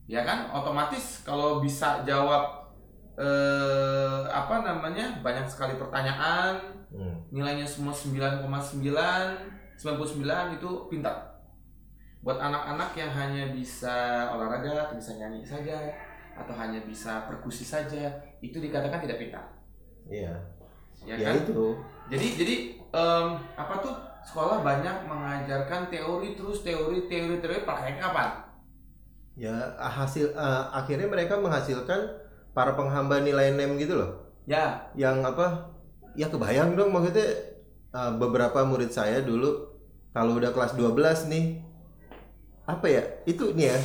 Ya 0.05 0.21
kan? 0.21 0.51
Otomatis 0.51 1.23
kalau 1.23 1.63
bisa 1.63 2.03
jawab 2.05 2.69
eh 3.15 4.21
apa 4.27 4.61
namanya? 4.61 5.23
banyak 5.23 5.47
sekali 5.47 5.79
pertanyaan, 5.79 6.59
Hmm. 6.91 7.17
nilainya 7.31 7.65
semua 7.65 7.91
9,9 7.91 9.35
99 9.75 10.55
itu 10.55 10.71
pintar 10.87 11.17
buat 12.21 12.39
anak-anak 12.39 12.91
yang 12.95 13.11
hanya 13.11 13.45
bisa 13.51 13.95
olahraga 14.31 14.87
atau 14.87 14.95
bisa 14.95 15.13
nyanyi 15.15 15.43
saja 15.43 15.75
atau 16.35 16.55
hanya 16.59 16.83
bisa 16.83 17.25
perkusi 17.31 17.63
saja 17.63 18.11
itu 18.43 18.59
dikatakan 18.59 18.99
tidak 18.99 19.19
pintar. 19.23 19.45
Iya. 20.11 20.35
Ya, 21.05 21.15
ya 21.21 21.27
kan? 21.33 21.37
itu. 21.47 21.65
Jadi 22.11 22.27
jadi 22.37 22.57
em, 22.93 23.27
apa 23.55 23.75
tuh? 23.81 23.95
Sekolah 24.25 24.65
banyak 24.65 25.05
mengajarkan 25.05 25.93
teori 25.93 26.33
terus 26.33 26.65
teori 26.65 27.05
teori 27.13 27.45
teori 27.45 27.61
prakteknya 27.61 28.09
kapan? 28.09 28.29
Ya 29.37 29.53
hasil 29.77 30.33
eh, 30.33 30.65
akhirnya 30.73 31.05
mereka 31.11 31.37
menghasilkan 31.37 32.25
para 32.57 32.73
penghamba 32.73 33.21
nilai 33.21 33.53
nem 33.53 33.77
gitu 33.77 34.01
loh. 34.01 34.33
Ya. 34.49 34.89
Yang 34.97 35.35
apa? 35.35 35.47
Ya 36.17 36.33
kebayang 36.33 36.73
dong 36.73 36.97
maksudnya 36.97 37.29
eh, 37.93 38.13
beberapa 38.17 38.65
murid 38.65 38.89
saya 38.89 39.21
dulu 39.21 39.77
kalau 40.17 40.41
udah 40.41 40.57
kelas 40.57 40.73
12 40.73 41.29
nih 41.29 41.61
apa 42.65 42.87
ya? 42.89 43.05
Itu 43.29 43.53
nih 43.53 43.77
ya 43.77 43.79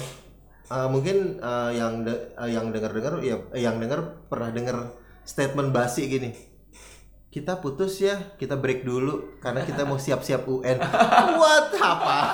eh, 0.70 0.88
mungkin 0.90 1.18
eh, 1.42 1.72
yang 1.78 2.06
de- 2.06 2.30
eh, 2.38 2.50
yang 2.54 2.70
dengar-dengar 2.70 3.22
ya 3.26 3.38
eh, 3.54 3.62
yang 3.66 3.82
dengar 3.82 4.22
pernah 4.30 4.50
dengar 4.54 4.94
statement 5.26 5.74
basi 5.74 6.06
gini 6.10 6.32
kita 7.30 7.62
putus 7.62 8.02
ya 8.02 8.18
kita 8.42 8.58
break 8.58 8.82
dulu 8.82 9.38
karena 9.38 9.62
kita 9.62 9.86
mau 9.86 10.02
siap-siap 10.02 10.50
UN. 10.50 10.82
What? 11.40 11.78
Apa? 11.78 12.18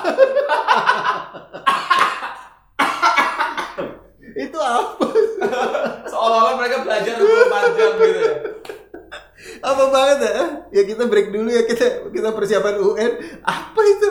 Itu 4.36 4.56
apa? 4.60 5.06
Seolah-olah 6.08 6.54
mereka 6.60 6.84
belajar 6.84 7.16
24 7.16 7.76
jam 7.76 7.92
gitu 8.00 8.20
ya. 8.20 8.34
Apa 9.64 9.84
banget 9.88 10.18
ya? 10.28 10.44
Ya 10.80 10.82
kita 10.84 11.08
break 11.08 11.28
dulu 11.32 11.48
ya 11.48 11.64
kita 11.68 12.12
kita 12.12 12.32
persiapan 12.36 12.76
UN. 12.80 13.12
Apa 13.44 13.80
itu? 13.80 14.10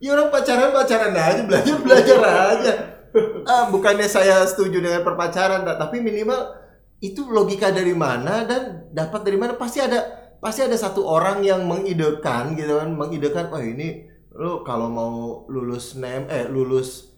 Ya 0.00 0.12
orang 0.16 0.28
pacaran 0.32 0.72
pacaran 0.72 1.12
aja 1.12 1.40
belajar 1.44 1.76
belajar 1.84 2.18
aja 2.20 3.01
ah, 3.50 3.68
bukannya 3.68 4.08
saya 4.08 4.44
setuju 4.48 4.80
dengan 4.80 5.04
perpacaran 5.04 5.64
tapi 5.64 6.00
minimal 6.00 6.62
itu 7.02 7.26
logika 7.26 7.74
dari 7.74 7.92
mana 7.92 8.46
dan 8.46 8.88
dapat 8.94 9.26
dari 9.26 9.34
mana? 9.34 9.58
Pasti 9.58 9.82
ada 9.82 10.00
pasti 10.38 10.62
ada 10.62 10.78
satu 10.78 11.02
orang 11.02 11.42
yang 11.42 11.66
mengidekan 11.66 12.54
gitu 12.54 12.78
kan 12.78 12.94
mengidekan 12.94 13.46
oh 13.50 13.62
ini 13.62 14.06
lu 14.34 14.62
kalau 14.66 14.90
mau 14.90 15.14
lulus 15.46 15.98
nem 15.98 16.26
eh 16.26 16.46
lulus 16.50 17.14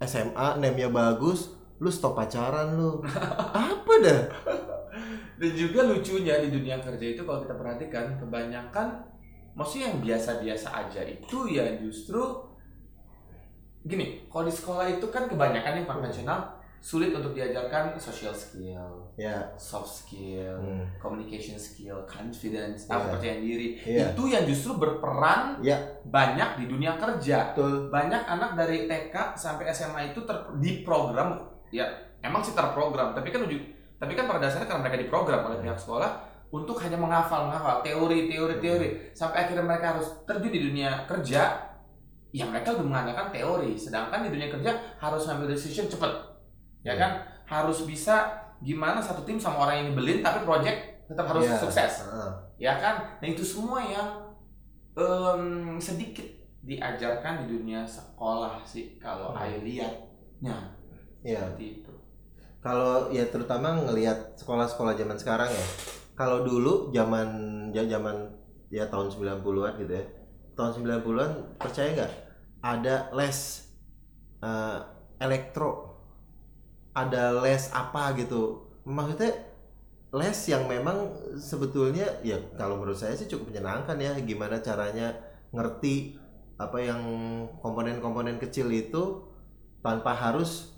SMA 0.00 0.60
nemnya 0.60 0.92
bagus 0.92 1.52
lu 1.80 1.92
stop 1.92 2.16
pacaran 2.16 2.76
lu. 2.80 3.04
Apa 3.68 3.94
dah? 4.00 4.20
Dan 5.36 5.52
juga 5.52 5.84
lucunya 5.84 6.40
di 6.40 6.48
dunia 6.48 6.80
kerja 6.80 7.04
itu 7.12 7.20
kalau 7.20 7.44
kita 7.44 7.52
perhatikan 7.52 8.16
kebanyakan 8.16 9.04
maksudnya 9.52 9.92
yang 9.92 10.00
biasa-biasa 10.00 10.68
aja 10.72 11.04
itu 11.04 11.52
ya 11.52 11.76
justru 11.80 12.20
gini, 13.86 14.26
kalau 14.26 14.44
di 14.44 14.52
sekolah 14.52 14.86
itu 14.90 15.06
kan 15.08 15.24
kebanyakan 15.24 15.78
yang 15.78 15.86
konvensional 15.86 16.58
sulit 16.76 17.10
untuk 17.10 17.34
diajarkan 17.34 17.98
social 17.98 18.30
skill, 18.30 19.10
ya 19.18 19.42
soft 19.58 19.90
skill, 19.90 20.54
hmm. 20.54 20.86
communication 20.98 21.58
skill, 21.58 21.98
confidence, 22.06 22.86
Iya. 22.86 22.94
kepercayaan 22.94 23.40
diri. 23.42 23.68
Iya. 23.80 24.06
Itu 24.14 24.22
yang 24.26 24.46
justru 24.46 24.78
berperan 24.78 25.58
Iya. 25.58 25.82
banyak 26.06 26.62
di 26.62 26.64
dunia 26.66 26.94
kerja. 26.94 27.50
betul 27.50 27.90
Banyak 27.90 28.22
anak 28.28 28.54
dari 28.54 28.86
TK 28.86 29.34
sampai 29.34 29.74
SMA 29.74 30.14
itu 30.14 30.22
ter, 30.22 30.36
diprogram 30.62 31.42
ya 31.74 31.82
emang 32.22 32.42
sih 32.42 32.54
terprogram, 32.54 33.10
tapi 33.10 33.34
kan 33.34 33.42
uju- 33.42 33.66
tapi 33.98 34.14
kan 34.14 34.30
pada 34.30 34.46
dasarnya 34.46 34.70
karena 34.70 34.86
mereka 34.86 35.02
diprogram 35.02 35.42
oleh 35.42 35.58
pihak 35.58 35.78
sekolah 35.80 36.10
untuk 36.46 36.78
hanya 36.78 36.94
menghafal 36.94 37.50
menghafal 37.50 37.82
teori 37.82 38.30
teori 38.30 38.62
teori 38.62 38.88
sampai 39.10 39.42
akhirnya 39.42 39.66
mereka 39.66 39.98
harus 39.98 40.06
terjun 40.22 40.54
di 40.54 40.62
dunia 40.62 41.02
kerja 41.02 41.65
ya 42.36 42.44
mereka 42.44 42.76
udah 42.76 42.84
mengandalkan 42.84 43.32
teori 43.32 43.72
sedangkan 43.72 44.28
di 44.28 44.30
dunia 44.30 44.48
kerja 44.50 44.70
harus 45.00 45.24
ngambil 45.24 45.48
decision 45.50 45.88
cepet 45.88 46.12
ya 46.84 46.92
Iya. 46.92 47.00
kan 47.00 47.12
harus 47.46 47.82
bisa 47.82 48.28
gimana 48.58 49.00
satu 49.00 49.24
tim 49.24 49.36
sama 49.36 49.64
orang 49.64 49.80
yang 49.80 49.86
nyebelin 49.90 50.20
tapi 50.20 50.44
project 50.44 50.78
tetap 51.06 51.24
harus 51.26 51.48
Iya. 51.48 51.56
sukses 51.56 51.92
Heeh. 52.04 52.30
ya 52.58 52.72
kan 52.76 52.94
nah 53.16 53.26
itu 53.26 53.40
semua 53.40 53.80
yang 53.80 54.08
em, 54.92 55.42
sedikit 55.78 56.24
diajarkan 56.60 57.46
di 57.46 57.54
dunia 57.54 57.86
sekolah 57.86 58.60
sih 58.62 58.98
kalau 58.98 59.30
Hmm. 59.30 59.40
Ayo 59.40 59.62
lihatnya 59.62 60.56
Iya. 61.22 61.40
seperti 61.46 61.66
itu 61.80 61.92
Kalau 62.58 63.06
ya 63.08 63.22
terutama 63.30 63.78
ngelihat 63.78 64.34
sekolah-sekolah 64.34 64.98
zaman 64.98 65.14
sekarang 65.14 65.46
ya. 65.46 65.66
Kalau 66.18 66.42
dulu 66.42 66.90
zaman 66.90 67.28
ya 67.70 67.86
zaman 67.86 68.26
ya 68.66 68.90
tahun 68.90 69.06
90-an 69.06 69.78
gitu 69.78 69.94
ya. 69.94 70.02
Tahun 70.58 70.74
90-an 70.74 71.30
percaya 71.62 71.94
nggak 71.94 72.12
ada 72.66 73.14
les 73.14 73.38
eh, 74.42 74.78
elektro 75.22 75.94
ada 76.96 77.44
les 77.44 77.70
apa 77.70 78.16
gitu. 78.18 78.66
Maksudnya 78.82 79.30
les 80.16 80.38
yang 80.48 80.64
memang 80.64 81.12
sebetulnya 81.36 82.08
ya 82.24 82.40
kalau 82.56 82.80
menurut 82.80 82.96
saya 82.96 83.12
sih 83.12 83.28
cukup 83.28 83.52
menyenangkan 83.52 84.00
ya 84.00 84.16
gimana 84.24 84.64
caranya 84.64 85.12
ngerti 85.52 86.16
apa 86.56 86.80
yang 86.80 87.02
komponen-komponen 87.60 88.40
kecil 88.40 88.72
itu 88.72 89.28
tanpa 89.84 90.16
harus 90.16 90.72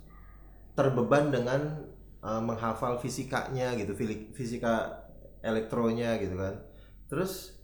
terbeban 0.75 1.31
dengan 1.31 1.87
uh, 2.19 2.43
menghafal 2.43 2.99
fisikanya 2.99 3.79
gitu 3.79 3.95
fisika 4.35 5.07
elektronya 5.39 6.19
gitu 6.19 6.35
kan 6.35 6.59
terus 7.07 7.55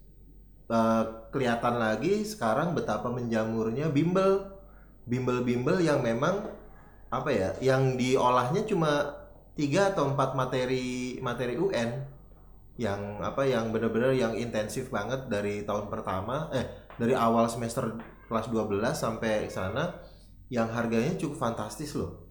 uh, 0.72 1.25
kelihatan 1.36 1.76
lagi 1.76 2.24
sekarang 2.24 2.72
betapa 2.72 3.12
menjamurnya 3.12 3.92
bimbel. 3.92 4.56
Bimbel-bimbel 5.04 5.84
yang 5.84 6.00
memang 6.00 6.48
apa 7.12 7.30
ya 7.30 7.50
yang 7.60 8.00
diolahnya 8.00 8.64
cuma 8.64 9.14
tiga 9.54 9.92
atau 9.92 10.16
empat 10.16 10.34
materi 10.34 11.20
materi 11.20 11.60
UN 11.60 12.08
yang 12.80 13.22
apa 13.22 13.46
yang 13.46 13.70
benar-benar 13.70 14.12
yang 14.12 14.34
intensif 14.36 14.90
banget 14.90 15.30
dari 15.30 15.64
tahun 15.64 15.88
pertama 15.88 16.50
eh 16.52 16.66
dari 16.98 17.14
awal 17.14 17.46
semester 17.48 17.96
kelas 18.28 18.50
12 18.50 18.82
sampai 18.96 19.48
sana 19.52 19.96
yang 20.50 20.72
harganya 20.72 21.14
cukup 21.20 21.38
fantastis 21.38 21.94
loh. 21.94 22.26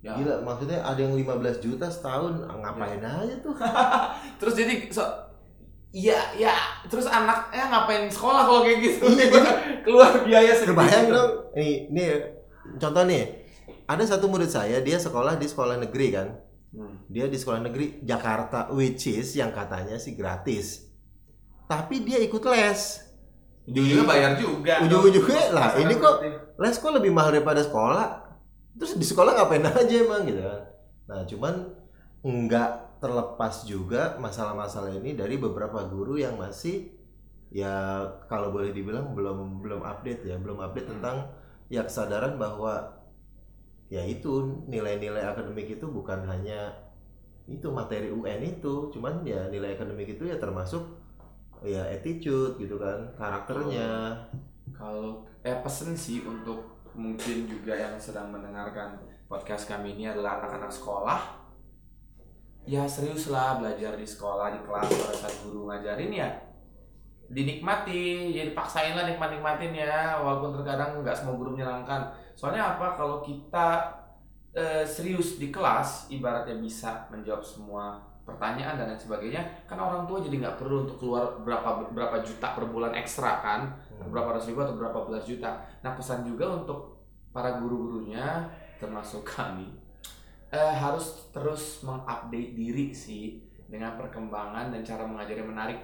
Ya. 0.00 0.16
Gila, 0.16 0.40
maksudnya 0.40 0.80
ada 0.80 0.96
yang 0.96 1.12
15 1.12 1.60
juta 1.60 1.84
setahun, 1.92 2.40
ngapain 2.48 3.04
aja 3.04 3.36
tuh? 3.44 3.52
terus 4.40 4.56
jadi 4.56 4.88
so 4.88 5.04
Iya, 5.90 6.18
ya. 6.36 6.54
Terus 6.86 7.04
anaknya 7.04 7.66
ngapain 7.66 8.06
sekolah 8.06 8.42
kalau 8.42 8.62
kayak 8.62 8.78
gitu? 8.80 9.04
Iya, 9.06 9.26
jadi- 9.32 9.56
keluar 9.82 10.22
biaya 10.22 10.52
segitu. 10.52 10.70
Kebayang 10.72 11.06
dong, 11.08 11.30
nih, 11.52 11.74
nih 11.88 12.08
contoh 12.76 13.02
nih, 13.02 13.24
ada 13.84 14.04
satu 14.04 14.26
murid 14.26 14.46
saya, 14.46 14.78
dia 14.78 14.96
sekolah 14.96 15.34
di 15.34 15.46
sekolah 15.46 15.76
negeri 15.78 16.08
kan, 16.10 16.28
Hmm. 16.70 17.02
dia 17.04 17.26
di 17.26 17.34
sekolah 17.34 17.58
negeri 17.60 17.98
Jakarta, 18.00 18.70
which 18.70 19.08
is 19.08 19.34
yang 19.34 19.50
katanya 19.50 19.96
sih 19.96 20.14
gratis, 20.14 20.86
tapi 21.66 21.98
dia 22.00 22.20
ikut 22.20 22.38
les, 22.46 23.02
Ujung-ujungnya 23.66 24.06
bayar 24.06 24.32
juga. 24.34 24.78
Ujung-ujungnya 24.80 25.50
lah, 25.50 25.74
ini 25.76 25.94
kok- 25.96 26.22
les 26.56 26.76
kok 26.76 26.90
lebih 26.92 27.10
mahal 27.10 27.30
daripada 27.32 27.58
sekolah, 27.58 28.22
terus 28.72 28.94
di 28.94 29.02
sekolah 29.02 29.34
ngapain 29.34 29.62
aja 29.64 29.94
emang 29.96 30.22
gitu 30.22 30.38
kan? 30.38 30.60
Nah 31.04 31.20
cuman 31.24 31.54
nggak 32.20 32.70
terlepas 33.00 33.64
juga 33.64 34.16
masalah-masalah 34.20 34.92
ini 35.00 35.16
dari 35.16 35.40
beberapa 35.40 35.88
guru 35.88 36.20
yang 36.20 36.36
masih 36.36 36.92
ya 37.50 38.04
kalau 38.30 38.54
boleh 38.54 38.70
dibilang 38.70 39.16
belum 39.16 39.64
belum 39.64 39.82
update 39.82 40.22
ya 40.28 40.38
belum 40.38 40.62
update 40.62 40.88
tentang 40.92 41.26
ya 41.72 41.82
kesadaran 41.82 42.38
bahwa 42.38 43.00
ya 43.90 44.06
itu 44.06 44.62
nilai-nilai 44.70 45.26
akademik 45.26 45.66
itu 45.66 45.88
bukan 45.90 46.22
hanya 46.28 46.70
itu 47.50 47.66
materi 47.74 48.14
UN 48.14 48.46
itu 48.46 48.94
cuman 48.94 49.26
ya 49.26 49.50
nilai 49.50 49.74
akademik 49.74 50.14
itu 50.14 50.30
ya 50.30 50.38
termasuk 50.38 50.86
ya 51.66 51.82
attitude 51.90 52.56
gitu 52.62 52.78
kan 52.78 53.10
karakternya 53.18 54.14
Kalau 54.70 55.28
eh 55.44 55.58
pesen 55.60 55.92
sih 55.92 56.24
untuk 56.24 56.80
mungkin 56.96 57.44
juga 57.44 57.76
yang 57.76 58.00
sedang 58.00 58.32
mendengarkan 58.32 58.96
podcast 59.28 59.68
kami 59.68 59.92
ini 59.98 60.08
adalah 60.08 60.40
anak-anak 60.40 60.72
sekolah. 60.72 61.20
Ya 62.70 62.86
seriuslah 62.86 63.58
belajar 63.58 63.98
di 63.98 64.06
sekolah 64.06 64.54
di 64.54 64.62
kelas 64.62 64.86
pada 64.86 65.14
saat 65.18 65.34
guru 65.42 65.66
ngajarin 65.66 66.14
ya 66.14 66.30
dinikmati, 67.30 68.34
ya 68.34 68.42
dipaksain 68.46 68.94
lah 68.98 69.06
nikmat 69.06 69.30
nikmatin 69.30 69.70
ya, 69.70 70.18
walaupun 70.18 70.50
terkadang 70.58 70.98
nggak 71.02 71.14
semua 71.14 71.38
guru 71.38 71.54
menyenangkan. 71.54 72.10
Soalnya 72.34 72.74
apa? 72.74 72.98
Kalau 72.98 73.22
kita 73.22 73.86
eh, 74.50 74.82
serius 74.82 75.38
di 75.38 75.54
kelas, 75.54 76.10
ibaratnya 76.10 76.58
bisa 76.58 77.06
menjawab 77.10 77.42
semua 77.42 78.02
pertanyaan 78.26 78.78
dan 78.78 78.94
lain 78.94 78.98
sebagainya, 78.98 79.42
kan 79.66 79.78
orang 79.78 80.06
tua 80.06 80.22
jadi 80.22 80.42
nggak 80.42 80.58
perlu 80.58 80.86
untuk 80.86 81.02
keluar 81.02 81.38
berapa 81.42 81.90
berapa 81.90 82.22
juta 82.22 82.54
per 82.54 82.66
bulan 82.66 82.94
ekstra 82.98 83.42
kan, 83.42 83.78
berapa 84.10 84.34
ratus 84.34 84.50
ribu 84.50 84.62
atau 84.66 84.78
berapa 84.78 84.98
belas 85.06 85.22
juta. 85.26 85.66
Nah 85.82 85.94
pesan 85.94 86.26
juga 86.26 86.50
untuk 86.50 86.98
para 87.30 87.62
guru-gurunya, 87.62 88.46
termasuk 88.82 89.22
kami, 89.22 89.70
eh, 90.50 90.74
harus 90.74 91.30
terus 91.30 91.82
mengupdate 91.82 92.52
diri 92.52 92.90
sih 92.90 93.38
dengan 93.66 93.94
perkembangan 93.94 94.70
dan 94.70 94.82
cara 94.82 95.04
mengajar 95.04 95.36
yang 95.36 95.50
menarik. 95.50 95.78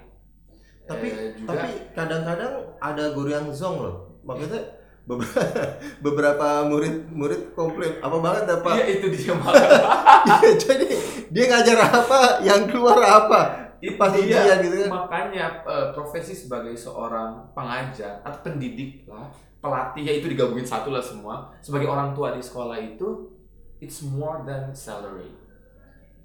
tapi 0.85 1.11
Eh, 1.11 1.35
juga 1.35 1.50
tapi 1.58 1.70
kadang-kadang 1.92 2.54
ada 2.78 3.11
guru 3.11 3.26
yang 3.28 3.50
zong 3.50 3.82
loh 3.82 3.96
maksudnya 4.23 4.62
beberapa, 6.02 6.66
murid-murid 6.66 7.54
komplain 7.54 7.99
apa 7.99 8.16
banget 8.18 8.44
ya 8.44 8.56
pak 8.61 8.75
Iya 8.75 8.87
itu 8.94 9.06
dia. 9.08 9.35
Iya, 10.26 10.50
jadi 10.56 10.87
dia 11.28 11.44
ngajar 11.46 11.78
apa 11.80 12.20
yang 12.42 12.66
keluar 12.66 12.99
apa 12.99 13.40
Itu 13.78 13.94
pas 13.94 14.11
dia. 14.11 14.23
ujian 14.42 14.58
gitu 14.62 14.76
kan 14.82 14.90
Makanya 14.90 15.46
eh, 15.62 15.87
profesi 15.90 16.32
sebagai 16.32 16.75
seorang 16.75 17.50
pengajar 17.52 18.18
atau 18.23 18.40
pendidik 18.42 19.06
lah, 19.06 19.26
pelatih 19.58 20.02
ya 20.02 20.12
itu 20.14 20.26
digabungin 20.26 20.64
satu 20.64 20.90
lah 20.90 21.02
semua. 21.02 21.50
Sebagai 21.61 21.87
orang 21.87 22.11
tua 22.11 22.30
di 22.30 22.40
sekolah 22.40 22.78
itu, 22.78 23.36
it's 23.78 24.00
more 24.02 24.42
than 24.42 24.71
salary. 24.71 25.30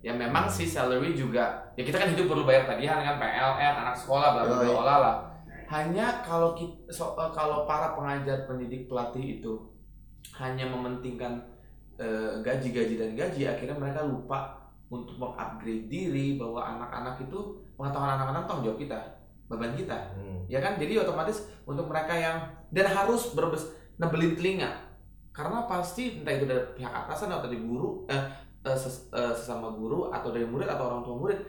Ya 0.02 0.12
memang 0.12 0.50
sih 0.50 0.66
salary 0.66 1.14
juga, 1.14 1.62
ya 1.78 1.86
kita 1.86 1.96
kan 1.96 2.10
hidup 2.10 2.26
perlu 2.26 2.42
bayar 2.42 2.66
tagihan 2.66 3.00
kan 3.00 3.22
PLN, 3.22 3.74
anak 3.86 3.94
sekolah, 3.94 4.34
bla 4.34 4.44
bla 4.44 4.58
bla 4.58 4.96
lah. 4.98 5.16
Hanya 5.70 6.26
kalau 6.26 6.52
kita, 6.52 6.90
so- 6.90 7.14
eh, 7.14 7.32
kalau 7.32 7.64
para 7.64 7.94
pengajar, 7.94 8.44
pendidik, 8.44 8.90
pelatih 8.90 9.40
itu 9.40 9.54
hanya 10.36 10.66
mementingkan 10.66 11.38
eh, 11.96 12.34
gaji-gaji 12.42 12.98
dan 12.98 13.14
gaji, 13.14 13.46
akhirnya 13.46 13.78
mereka 13.78 14.02
lupa 14.02 14.58
untuk 14.90 15.22
mengupgrade 15.22 15.86
diri 15.86 16.34
bahwa 16.36 16.60
anak-anak 16.60 17.22
itu 17.22 17.40
pengetahuan 17.78 18.18
anak-anak 18.18 18.50
tanggung 18.50 18.66
jawab 18.66 18.80
kita, 18.82 19.00
beban 19.46 19.78
kita 19.78 20.10
Hmm. 20.18 20.42
ya 20.50 20.58
kan 20.60 20.76
jadi 20.76 21.06
otomatis 21.06 21.46
untuk 21.64 21.86
mereka 21.86 22.12
yang 22.12 22.38
dan 22.74 22.90
harus 22.90 23.32
berbes 23.32 23.70
nebelin 23.96 24.34
telinga 24.34 24.72
karena 25.32 25.64
pasti 25.66 26.22
entah 26.22 26.34
itu 26.36 26.46
dari 26.48 26.60
pihak 26.76 26.92
atasan 26.92 27.32
atau 27.32 27.48
dari 27.48 27.64
guru 27.64 28.04
eh, 28.12 28.24
eh, 28.68 28.78
ses- 28.78 29.08
eh, 29.16 29.34
sesama 29.34 29.72
guru 29.72 30.12
atau 30.12 30.30
dari 30.36 30.44
murid 30.44 30.68
atau 30.68 30.92
orang 30.92 31.02
tua 31.08 31.16
murid 31.16 31.40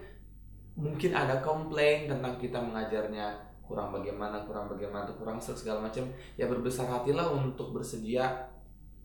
mungkin 0.78 1.12
ada 1.12 1.42
komplain 1.44 2.08
tentang 2.08 2.40
kita 2.40 2.56
mengajarnya 2.56 3.36
kurang 3.60 3.92
bagaimana 3.92 4.40
kurang 4.48 4.66
bagaimana 4.72 5.08
kurang 5.16 5.38
se- 5.40 5.56
segala 5.56 5.84
macam. 5.88 6.04
Ya 6.38 6.48
berbesar 6.48 6.88
hatilah 6.88 7.28
untuk 7.32 7.72
bersedia 7.76 8.48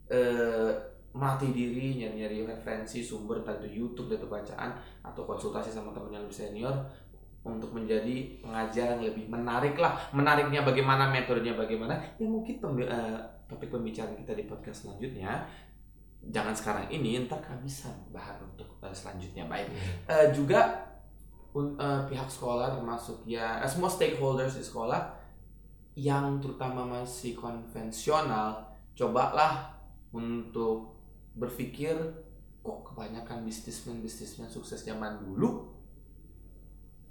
eh, 0.08 0.72
melatih 1.12 1.50
diri 1.56 1.98
nyari-nyari 1.98 2.46
referensi 2.46 3.00
sumber 3.02 3.42
entah 3.42 3.56
itu 3.58 3.84
YouTube 3.84 4.12
atau 4.14 4.28
bacaan 4.28 4.76
atau 5.02 5.22
konsultasi 5.24 5.72
sama 5.72 5.90
teman 5.96 6.12
yang 6.14 6.24
lebih 6.28 6.36
senior 6.36 6.74
untuk 7.42 7.72
menjadi 7.72 8.44
pengajar 8.44 8.98
yang 8.98 9.02
lebih 9.08 9.24
menarik 9.30 9.74
lah 9.80 9.96
menariknya 10.12 10.62
bagaimana 10.64 11.08
metodenya 11.08 11.56
bagaimana. 11.56 11.96
Ya 12.20 12.28
mungkin 12.28 12.60
eh, 12.84 13.18
topik 13.48 13.72
pembicaraan 13.72 14.14
kita 14.14 14.36
di 14.36 14.44
podcast 14.44 14.84
selanjutnya. 14.86 15.42
Jangan 16.28 16.52
sekarang 16.52 16.86
ini 16.92 17.24
ntar 17.24 17.40
kehabisan 17.40 17.94
bahan 18.12 18.44
untuk 18.44 18.68
eh, 18.84 18.92
selanjutnya. 18.92 19.48
Baik. 19.48 19.72
Eh, 20.04 20.28
juga 20.36 20.84
un- 21.56 21.74
eh, 21.74 22.02
pihak 22.06 22.28
sekolah 22.28 22.76
termasuk 22.76 23.24
ya 23.24 23.58
eh, 23.58 23.68
semua 23.70 23.88
stakeholders 23.88 24.60
di 24.60 24.64
sekolah 24.64 25.16
yang 25.98 26.38
terutama 26.38 26.84
masih 26.86 27.34
konvensional 27.34 28.68
cobalah 28.94 29.74
untuk 30.14 30.94
berpikir 31.34 31.94
kok 32.62 32.92
kebanyakan 32.92 33.42
bisnismen 33.42 34.02
bisnismen 34.02 34.46
sukses 34.50 34.82
zaman 34.84 35.18
dulu 35.22 35.70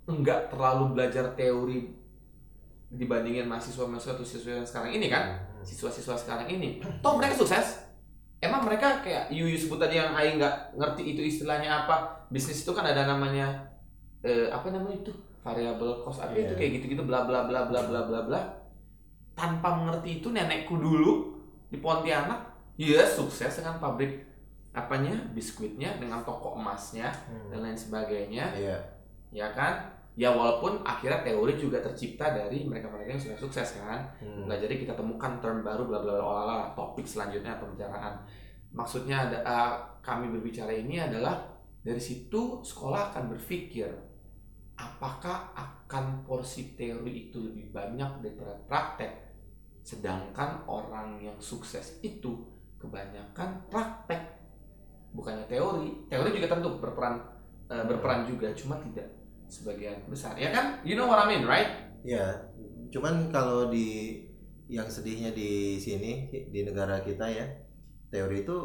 enggak 0.08 0.48
terlalu 0.48 0.96
belajar 0.96 1.36
teori 1.36 1.92
dibandingin 2.88 3.44
mahasiswa-mahasiswa 3.48 4.16
atau 4.16 4.24
siswa 4.24 4.52
yang 4.64 4.68
sekarang 4.68 4.92
ini 4.96 5.12
kan 5.12 5.36
siswa-siswa 5.62 6.16
sekarang 6.16 6.48
ini 6.48 6.78
toh 7.00 7.16
mereka 7.16 7.38
sukses 7.38 7.86
emang 8.38 8.62
mereka 8.64 9.00
kayak 9.00 9.30
you 9.30 9.50
sebut 9.52 9.78
tadi 9.78 9.96
yang 9.96 10.14
Aing 10.14 10.38
nggak 10.38 10.76
ngerti 10.76 11.04
itu 11.08 11.22
istilahnya 11.24 11.86
apa 11.86 11.96
bisnis 12.28 12.62
itu 12.62 12.72
kan 12.72 12.86
ada 12.86 13.06
namanya 13.06 13.50
eh, 14.22 14.48
apa 14.48 14.70
namanya 14.70 15.00
itu 15.00 15.12
variable 15.42 16.02
cost 16.02 16.20
apa 16.20 16.34
itu 16.34 16.52
Iya. 16.52 16.58
kayak 16.58 16.72
gitu-gitu 16.76 17.02
bla 17.02 17.24
bla 17.24 17.46
bla 17.46 17.66
bla 17.66 17.82
bla 17.84 18.02
bla 18.04 18.20
bla 18.24 18.42
tanpa 19.34 19.74
mengerti 19.74 20.20
itu 20.20 20.30
nenekku 20.30 20.76
dulu 20.76 21.40
di 21.68 21.78
Pontianak 21.78 22.54
ya 22.76 23.02
sukses 23.02 23.58
dengan 23.58 23.78
pabrik 23.78 24.26
apanya 24.72 25.14
biskuitnya 25.34 25.98
dengan 25.98 26.22
toko 26.22 26.54
emasnya 26.54 27.10
Hmm. 27.26 27.50
dan 27.50 27.60
lain 27.64 27.74
sebagainya 27.76 28.46
Iya. 28.54 28.78
ya 29.32 29.48
kan 29.52 29.97
ya 30.18 30.34
walaupun 30.34 30.82
akhirnya 30.82 31.22
teori 31.22 31.54
juga 31.62 31.78
tercipta 31.78 32.34
dari 32.34 32.66
mereka-mereka 32.66 33.14
yang 33.14 33.22
sudah 33.22 33.38
sukses 33.38 33.78
kan 33.78 34.02
Hmm. 34.18 34.50
Nah, 34.50 34.58
jadi 34.58 34.82
kita 34.82 34.98
temukan 34.98 35.38
term 35.38 35.62
baru 35.62 35.86
bla 35.86 36.02
bla 36.02 36.18
bla 36.18 36.60
topik 36.74 37.06
selanjutnya 37.06 37.62
pembicaraan. 37.62 38.18
Maksudnya 38.74 39.30
ada 39.30 39.40
eh, 39.46 39.74
kami 40.02 40.34
berbicara 40.34 40.74
ini 40.74 40.98
adalah 40.98 41.38
dari 41.86 42.02
situ 42.02 42.66
sekolah 42.66 43.14
akan 43.14 43.38
berpikir 43.38 43.94
apakah 44.78 45.54
akan 45.54 46.26
porsi 46.26 46.74
teori 46.74 47.30
itu 47.30 47.38
lebih 47.38 47.70
banyak 47.70 48.26
daripada 48.26 48.58
praktek. 48.66 49.14
Sedangkan 49.86 50.66
orang 50.66 51.22
yang 51.22 51.38
sukses 51.38 52.02
itu 52.02 52.42
kebanyakan 52.82 53.70
praktek 53.70 54.42
bukannya 55.14 55.46
teori. 55.46 56.10
Teori 56.10 56.30
juga 56.34 56.58
tentu 56.58 56.82
berperan 56.82 57.22
eh, 57.70 57.86
berperan 57.86 58.26
juga 58.26 58.50
cuma 58.58 58.82
tidak 58.82 59.17
sebagian 59.48 60.04
besar. 60.08 60.36
Ya 60.36 60.52
kan? 60.52 60.84
You 60.84 60.96
know 61.00 61.08
what 61.08 61.20
I 61.24 61.28
mean, 61.28 61.44
right? 61.48 61.90
Ya, 62.04 62.48
cuman 62.92 63.32
kalau 63.32 63.68
di 63.72 64.20
yang 64.68 64.88
sedihnya 64.88 65.32
di 65.32 65.80
sini 65.80 66.28
di 66.32 66.60
negara 66.68 67.00
kita 67.04 67.24
ya, 67.28 67.48
teori 68.12 68.44
itu 68.44 68.58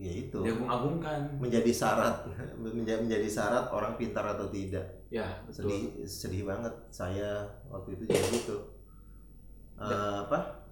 ya 0.00 0.08
itu 0.16 0.40
Diagung-agungkan. 0.40 1.36
menjadi 1.36 1.68
syarat 1.68 2.24
menjadi 2.64 3.04
menjadi 3.04 3.28
syarat 3.28 3.68
orang 3.70 3.94
pintar 4.00 4.24
atau 4.26 4.48
tidak. 4.50 4.86
Ya, 5.10 5.42
betul. 5.46 5.66
Sedih 5.66 5.82
sedih 6.06 6.42
banget 6.46 6.74
saya 6.90 7.46
waktu 7.70 7.98
itu 7.98 8.04
jadi 8.10 8.28
gitu. 8.34 8.56
Eh, 9.80 10.16
apa? 10.26 10.66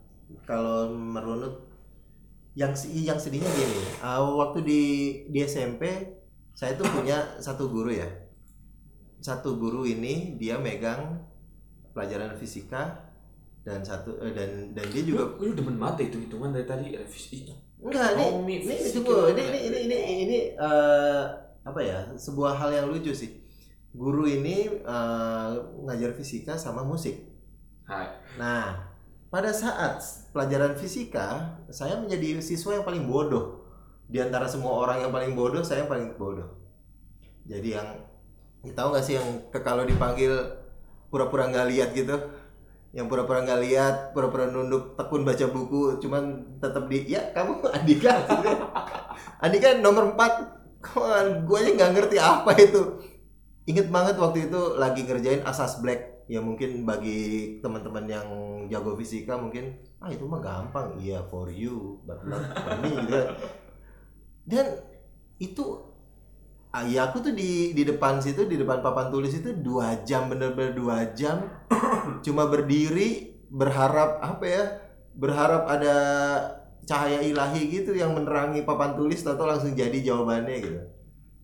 Kalau 0.44 0.92
merunut 0.92 1.64
yang 2.56 2.72
yang 2.90 3.18
sedihnya 3.20 3.48
gini, 3.54 3.80
eh, 4.02 4.20
waktu 4.20 4.58
di 4.66 4.82
di 5.30 5.38
SMP 5.44 5.86
saya 6.54 6.74
tuh 6.74 6.88
punya 6.90 7.38
satu 7.38 7.70
guru 7.70 7.94
ya. 7.94 8.08
Satu 9.18 9.58
guru 9.58 9.82
ini 9.84 10.38
dia 10.38 10.56
megang 10.58 11.18
pelajaran 11.92 12.38
fisika 12.38 13.08
dan 13.68 13.84
satu 13.84 14.16
eh, 14.24 14.32
dan 14.32 14.72
dan 14.72 14.86
dia 14.88 15.02
juga 15.04 15.36
Lu, 15.36 15.50
lu 15.50 15.52
demen 15.52 15.76
banget 15.76 15.94
deh 16.00 16.04
hitung-hitungan 16.08 16.50
dari 16.56 16.66
tadi 16.66 16.86
revisi. 16.96 17.52
enggak 17.78 18.18
ini 18.18 18.26
ini 18.58 18.74
fisika, 18.74 19.30
ini 19.30 19.42
ini 19.44 19.58
ini 19.70 19.78
ini, 19.86 19.96
ini, 20.24 20.38
eh, 20.56 21.24
apa 21.62 21.80
ya 21.84 21.98
sebuah 22.16 22.58
hal 22.58 22.70
yang 22.74 22.86
lucu 22.90 23.12
sih 23.12 23.38
guru 23.92 24.24
ini 24.24 24.82
eh, 24.82 25.50
ngajar 25.84 26.10
fisika 26.16 26.56
sama 26.58 26.82
musik 26.82 27.22
Hai. 27.86 28.08
nah 28.34 28.88
pada 29.28 29.52
saat 29.52 30.00
pelajaran 30.32 30.74
fisika 30.74 31.60
saya 31.68 32.00
menjadi 32.00 32.40
siswa 32.40 32.80
yang 32.80 32.86
paling 32.88 33.04
bodoh 33.04 33.68
di 34.08 34.18
antara 34.18 34.48
semua 34.48 34.72
orang 34.72 35.04
yang 35.04 35.12
paling 35.12 35.36
bodoh 35.36 35.60
saya 35.60 35.84
yang 35.84 35.90
paling 35.92 36.16
bodoh 36.16 36.48
jadi 37.44 37.68
yang 37.78 37.88
tahu 38.74 38.88
nggak 38.90 39.04
sih 39.06 39.14
yang 39.14 39.28
kalau 39.54 39.86
dipanggil 39.86 40.34
pura-pura 41.08 41.46
nggak 41.46 41.68
lihat 41.70 41.90
gitu? 41.94 42.16
Yang 42.90 43.06
pura-pura 43.06 43.44
nggak 43.44 43.60
lihat 43.62 43.94
pura-pura 44.16 44.50
nunduk 44.50 44.98
tekun 44.98 45.22
baca 45.22 45.46
buku 45.46 46.02
cuman 46.02 46.56
tetap 46.58 46.90
di 46.90 47.06
ya 47.06 47.22
kamu 47.36 47.62
Andika. 47.76 48.12
Andika 49.38 49.68
nomor 49.78 50.16
4 50.18 51.46
gue 51.46 51.58
aja 51.58 51.70
nggak 51.74 51.92
ngerti 51.94 52.16
apa 52.18 52.50
itu? 52.58 52.82
Inget 53.68 53.92
banget 53.92 54.16
waktu 54.16 54.48
itu 54.48 54.60
lagi 54.80 55.04
ngerjain 55.04 55.44
asas 55.44 55.78
black. 55.84 56.26
Ya 56.28 56.44
mungkin 56.44 56.84
bagi 56.84 57.56
teman-teman 57.64 58.04
yang 58.04 58.28
jago 58.68 58.92
fisika 58.96 59.36
mungkin 59.36 59.76
ah 60.02 60.10
itu 60.10 60.24
mah 60.26 60.40
gampang. 60.42 60.96
Iya 60.98 61.24
for 61.30 61.48
you 61.52 62.00
but 62.04 62.20
not 62.26 62.42
for 62.52 62.74
me 62.82 62.90
gitu 63.06 63.14
kan. 63.16 63.28
dan 64.48 64.66
itu 65.36 65.87
ah, 66.72 66.84
ya 66.84 67.08
aku 67.08 67.24
tuh 67.24 67.32
di 67.32 67.72
di 67.72 67.82
depan 67.84 68.20
situ 68.20 68.44
di 68.44 68.60
depan 68.60 68.84
papan 68.84 69.08
tulis 69.08 69.32
itu 69.32 69.52
dua 69.56 70.04
jam 70.04 70.28
bener-bener 70.28 70.76
dua 70.76 71.12
jam. 71.16 71.44
Cuma 72.24 72.48
berdiri 72.48 73.36
berharap 73.48 74.20
apa 74.20 74.44
ya 74.44 74.64
berharap 75.16 75.66
ada 75.66 75.96
cahaya 76.84 77.20
ilahi 77.20 77.68
gitu 77.68 77.92
yang 77.92 78.16
menerangi 78.16 78.64
papan 78.64 78.96
tulis 78.96 79.20
atau 79.24 79.44
langsung 79.44 79.76
jadi 79.76 79.98
jawabannya 80.00 80.56
gitu. 80.60 80.80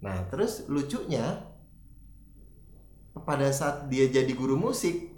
Nah 0.01 0.25
terus 0.29 0.69
lucunya 0.69 1.45
pada 3.25 3.49
saat 3.53 3.89
dia 3.89 4.11
jadi 4.11 4.33
guru 4.37 4.59
musik 4.59 5.15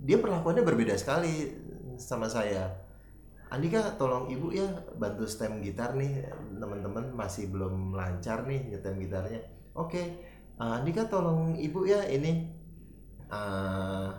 dia 0.00 0.18
perlakuannya 0.18 0.66
berbeda 0.66 0.98
sekali 0.98 1.54
sama 1.96 2.26
saya 2.26 2.83
Andika 3.54 3.94
tolong 3.94 4.26
ibu 4.26 4.50
ya 4.50 4.66
bantu 4.98 5.30
stem 5.30 5.62
gitar 5.62 5.94
nih 5.94 6.26
teman-teman 6.58 7.14
masih 7.14 7.46
belum 7.54 7.94
lancar 7.94 8.42
nih 8.50 8.74
nyetem 8.74 8.98
gitarnya. 8.98 9.46
Oke 9.78 10.18
uh, 10.58 10.82
Andika 10.82 11.06
tolong 11.06 11.54
ibu 11.54 11.86
ya 11.86 12.02
ini 12.10 12.50
uh, 13.30 14.10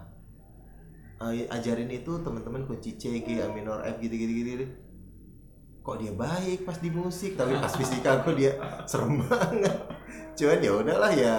uh, 1.20 1.34
ajarin 1.52 1.92
itu 1.92 2.24
teman-teman 2.24 2.64
kunci 2.64 2.96
C 2.96 3.20
G 3.20 3.44
A 3.44 3.52
minor 3.52 3.84
F 3.84 4.00
gitu 4.00 4.16
gitu 4.16 4.32
gitu. 4.32 4.66
Kok 5.84 6.00
dia 6.00 6.16
baik 6.16 6.64
pas 6.64 6.80
di 6.80 6.90
musik 6.90 7.36
tapi 7.36 7.60
pas 7.60 7.76
fisika 7.80 8.24
kok 8.24 8.40
dia 8.40 8.56
serem 8.88 9.20
banget. 9.20 9.76
Cuman 10.40 10.60
ya 10.64 10.72
udahlah 10.72 11.12
ya 11.12 11.36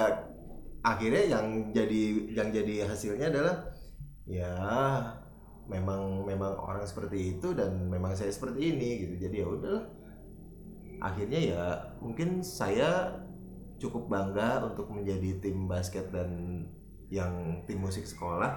akhirnya 0.85 1.33
yang 1.33 1.73
jadi 1.73 2.03
yang 2.31 2.49
jadi 2.53 2.87
hasilnya 2.87 3.33
adalah 3.33 3.57
ya 4.29 4.53
memang 5.67 6.23
memang 6.23 6.55
orang 6.59 6.87
seperti 6.87 7.37
itu 7.39 7.55
dan 7.55 7.91
memang 7.91 8.15
saya 8.15 8.31
seperti 8.31 8.75
ini 8.75 8.89
gitu. 9.07 9.15
Jadi 9.27 9.37
ya 9.43 9.47
udahlah. 9.47 9.85
Akhirnya 11.03 11.41
ya 11.41 11.65
mungkin 12.01 12.41
saya 12.41 13.13
cukup 13.77 14.09
bangga 14.09 14.65
untuk 14.65 14.89
menjadi 14.89 15.37
tim 15.43 15.69
basket 15.69 16.09
dan 16.15 16.63
yang 17.13 17.63
tim 17.69 17.83
musik 17.83 18.07
sekolah. 18.09 18.57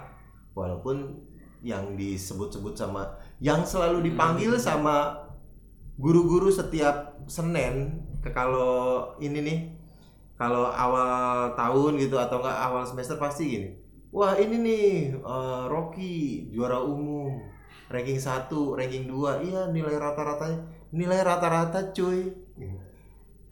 Walaupun 0.56 1.28
yang 1.60 2.00
disebut-sebut 2.00 2.76
sama 2.76 3.20
yang 3.44 3.68
selalu 3.68 4.12
dipanggil 4.12 4.56
Hmm. 4.56 4.64
sama 4.64 4.98
guru-guru 6.00 6.48
setiap 6.48 7.20
Senin 7.28 8.00
ke 8.24 8.32
kalau 8.32 9.12
ini 9.20 9.40
nih 9.44 9.60
kalau 10.40 10.72
awal 10.72 11.52
tahun 11.60 12.00
gitu 12.00 12.16
atau 12.16 12.40
enggak 12.40 12.60
awal 12.64 12.84
semester 12.88 13.20
pasti 13.20 13.44
gini 13.52 13.70
wah 14.10 14.34
ini 14.38 14.56
nih 14.60 14.88
eh, 15.18 15.64
Rocky 15.70 16.48
juara 16.54 16.82
umum. 16.82 17.40
Ranking 17.90 18.22
1 18.22 18.54
ranking 18.78 19.10
2 19.10 19.50
iya 19.50 19.62
nilai 19.74 19.98
rata-ratanya. 19.98 20.60
Nilai 20.94 21.20
rata-rata 21.26 21.90
cuy. 21.90 22.30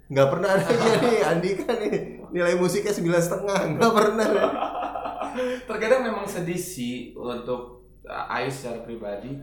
Nggak 0.07 0.27
pernah 0.29 0.49
ada 0.55 0.67
nih 1.01 1.19
Andika 1.33 1.71
nih 1.73 1.93
nilai 2.29 2.53
musiknya 2.53 2.93
sembilan 2.93 3.21
setengah. 3.21 3.59
Nggak 3.77 3.93
pernah. 3.93 4.27
Terkadang 5.65 6.01
memang 6.05 6.25
sedih 6.25 6.57
sih 6.57 7.13
untuk 7.17 7.89
uh, 8.05 8.33
Ayu 8.37 8.49
secara 8.49 8.81
pribadi 8.85 9.37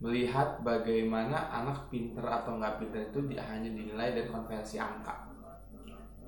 melihat 0.00 0.64
bagaimana 0.64 1.52
anak 1.52 1.92
pinter 1.92 2.24
atau 2.24 2.56
nggak 2.56 2.80
pinter 2.80 3.12
itu 3.12 3.20
hanya 3.36 3.68
dinilai 3.68 4.16
dari 4.16 4.28
konversi 4.32 4.80
angka, 4.80 5.28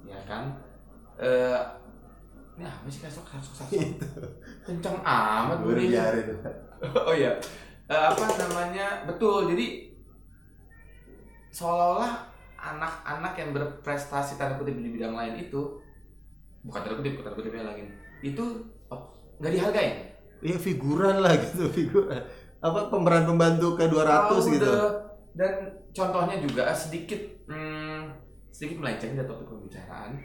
ya 0.05 0.21
kan? 0.29 0.53
Eh, 1.17 1.57
ini 2.53 2.69
apa 2.69 2.85
sih 2.93 3.01
kasok 3.01 3.25
kasok 3.25 3.55
kasok? 3.65 3.81
itu 3.81 4.07
Kencang 4.63 5.01
amat 5.01 5.57
gue 5.65 5.75
biarin 5.89 6.29
oh 7.09 7.15
iya. 7.15 7.33
Eh, 7.89 8.03
apa 8.13 8.25
namanya? 8.37 9.07
Betul. 9.09 9.55
Jadi 9.55 9.89
seolah-olah 11.53 12.29
anak-anak 12.59 13.33
yang 13.39 13.51
berprestasi 13.57 14.37
tanda 14.37 14.59
kutip 14.61 14.77
di 14.79 14.93
bidang 14.95 15.15
lain 15.17 15.35
itu 15.41 15.81
bukan 16.67 16.81
tanda 16.85 16.97
kutip 17.01 17.23
tanda 17.23 17.35
kutipnya 17.39 17.65
lagi. 17.65 17.89
Itu 18.21 18.45
oh, 18.93 19.03
nggak 19.41 19.53
dihargain 19.53 19.95
Iya 20.43 20.59
figuran 20.59 21.23
lah 21.23 21.39
gitu 21.39 21.71
figuran. 21.71 22.23
Apa 22.59 22.91
pemeran 22.91 23.27
pembantu 23.27 23.79
ke 23.79 23.87
200 23.87 24.07
Tahu 24.07 24.39
gitu. 24.55 24.67
deh. 24.67 24.91
dan 25.33 25.53
contohnya 25.97 26.37
juga 26.37 26.69
sedikit 26.77 27.17
hmm, 27.49 28.13
sedikit 28.53 28.85
melenceng 28.85 29.17
dari 29.17 29.25
topik 29.25 29.49
pembicaraan 29.49 30.21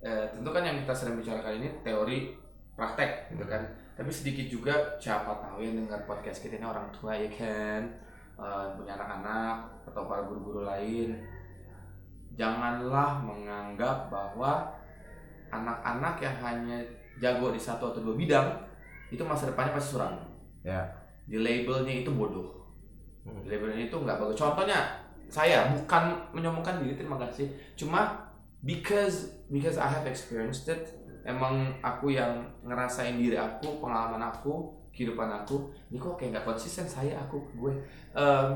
Eh, 0.00 0.24
tentu 0.32 0.48
kan 0.48 0.64
yang 0.64 0.80
kita 0.80 0.96
sedang 0.96 1.20
bicarakan 1.20 1.60
ini 1.60 1.68
teori 1.84 2.32
praktek 2.72 3.36
gitu 3.36 3.44
kan. 3.44 3.60
Tapi 3.92 4.08
sedikit 4.08 4.46
juga 4.48 4.74
siapa 4.96 5.36
tahu 5.44 5.60
yang 5.60 5.84
dengar 5.84 6.00
podcast 6.08 6.40
kita 6.40 6.56
ini 6.56 6.64
orang 6.64 6.88
tua 6.88 7.12
ya 7.12 7.28
kan? 7.28 7.84
Eh, 8.40 8.66
punya 8.80 8.96
anak-anak 8.96 9.84
atau 9.92 10.08
para 10.08 10.24
guru-guru 10.24 10.64
lain. 10.64 11.20
Janganlah 12.32 13.20
menganggap 13.20 14.08
bahwa 14.08 14.72
anak-anak 15.52 16.16
yang 16.24 16.36
hanya 16.40 16.78
jago 17.20 17.52
di 17.52 17.60
satu 17.60 17.92
atau 17.92 18.00
dua 18.00 18.16
bidang 18.16 18.48
itu 19.12 19.20
masa 19.20 19.52
depannya 19.52 19.76
pasti 19.76 19.98
suram. 19.98 20.16
Ya. 20.64 20.80
Di 21.28 21.36
labelnya 21.36 22.00
itu 22.00 22.08
bodoh. 22.08 22.56
Hmm. 23.20 23.44
di 23.44 23.52
labelnya 23.52 23.92
itu 23.92 23.96
nggak 24.00 24.16
bagus. 24.16 24.40
Contohnya 24.40 24.96
saya 25.28 25.68
bukan 25.76 26.16
menyombongkan 26.32 26.80
diri 26.80 26.96
terima 26.96 27.20
kasih. 27.20 27.52
Cuma 27.76 28.29
because 28.64 29.32
because 29.48 29.80
I 29.80 29.88
have 29.88 30.04
experienced 30.06 30.68
it 30.68 30.84
emang 31.24 31.76
aku 31.84 32.12
yang 32.12 32.48
ngerasain 32.64 33.16
diri 33.16 33.36
aku 33.36 33.80
pengalaman 33.80 34.20
aku 34.20 34.72
kehidupan 34.92 35.28
aku 35.32 35.68
ini 35.92 35.96
kok 36.00 36.16
kayak 36.16 36.36
nggak 36.36 36.46
konsisten 36.46 36.84
saya 36.88 37.16
aku 37.20 37.40
gue 37.56 37.72
Em, 38.10 38.48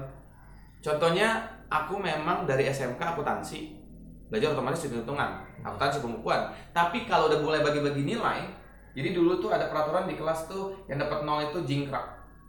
contohnya 0.82 1.46
aku 1.70 1.94
memang 1.96 2.42
dari 2.44 2.66
SMK 2.66 2.98
akuntansi 2.98 3.70
belajar 4.28 4.50
otomatis 4.50 4.82
hitung-hitungan 4.82 5.30
akuntansi 5.62 6.02
pembukuan 6.02 6.50
tapi 6.74 7.06
kalau 7.06 7.30
udah 7.30 7.38
mulai 7.38 7.60
bagi-bagi 7.62 8.02
nilai 8.02 8.50
jadi 8.94 9.14
dulu 9.14 9.38
tuh 9.38 9.50
ada 9.54 9.70
peraturan 9.70 10.10
di 10.10 10.18
kelas 10.18 10.50
tuh 10.50 10.74
yang 10.90 10.98
dapat 10.98 11.22
nol 11.22 11.38
itu 11.38 11.58
jingkrak 11.62 12.02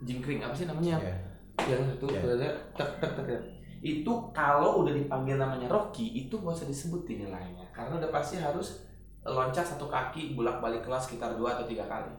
jingkring 0.03 0.43
apa 0.43 0.53
sih 0.53 0.65
namanya 0.67 0.97
ya. 0.99 1.15
yang 1.71 1.87
itu 1.87 2.05
Ya. 2.11 2.19
yeah. 2.21 2.53
tek 2.75 2.89
tek 2.99 3.11
tek. 3.15 3.41
Itu 3.85 4.33
kalau 4.33 4.81
udah 4.81 4.97
dipanggil 4.97 5.37
namanya 5.37 5.69
Rocky 5.69 6.25
itu 6.25 6.41
gak 6.41 6.57
usah 6.57 6.65
disebutin 6.65 7.21
nilainya 7.21 7.69
karena 7.69 8.01
udah 8.01 8.09
pasti 8.09 8.41
harus 8.41 8.81
loncat 9.21 9.61
satu 9.61 9.85
kaki 9.85 10.33
bolak 10.33 10.57
balik 10.57 10.81
kelas 10.81 11.05
sekitar 11.05 11.37
dua 11.37 11.57
atau 11.57 11.69
tiga 11.69 11.85
kali. 11.85 12.09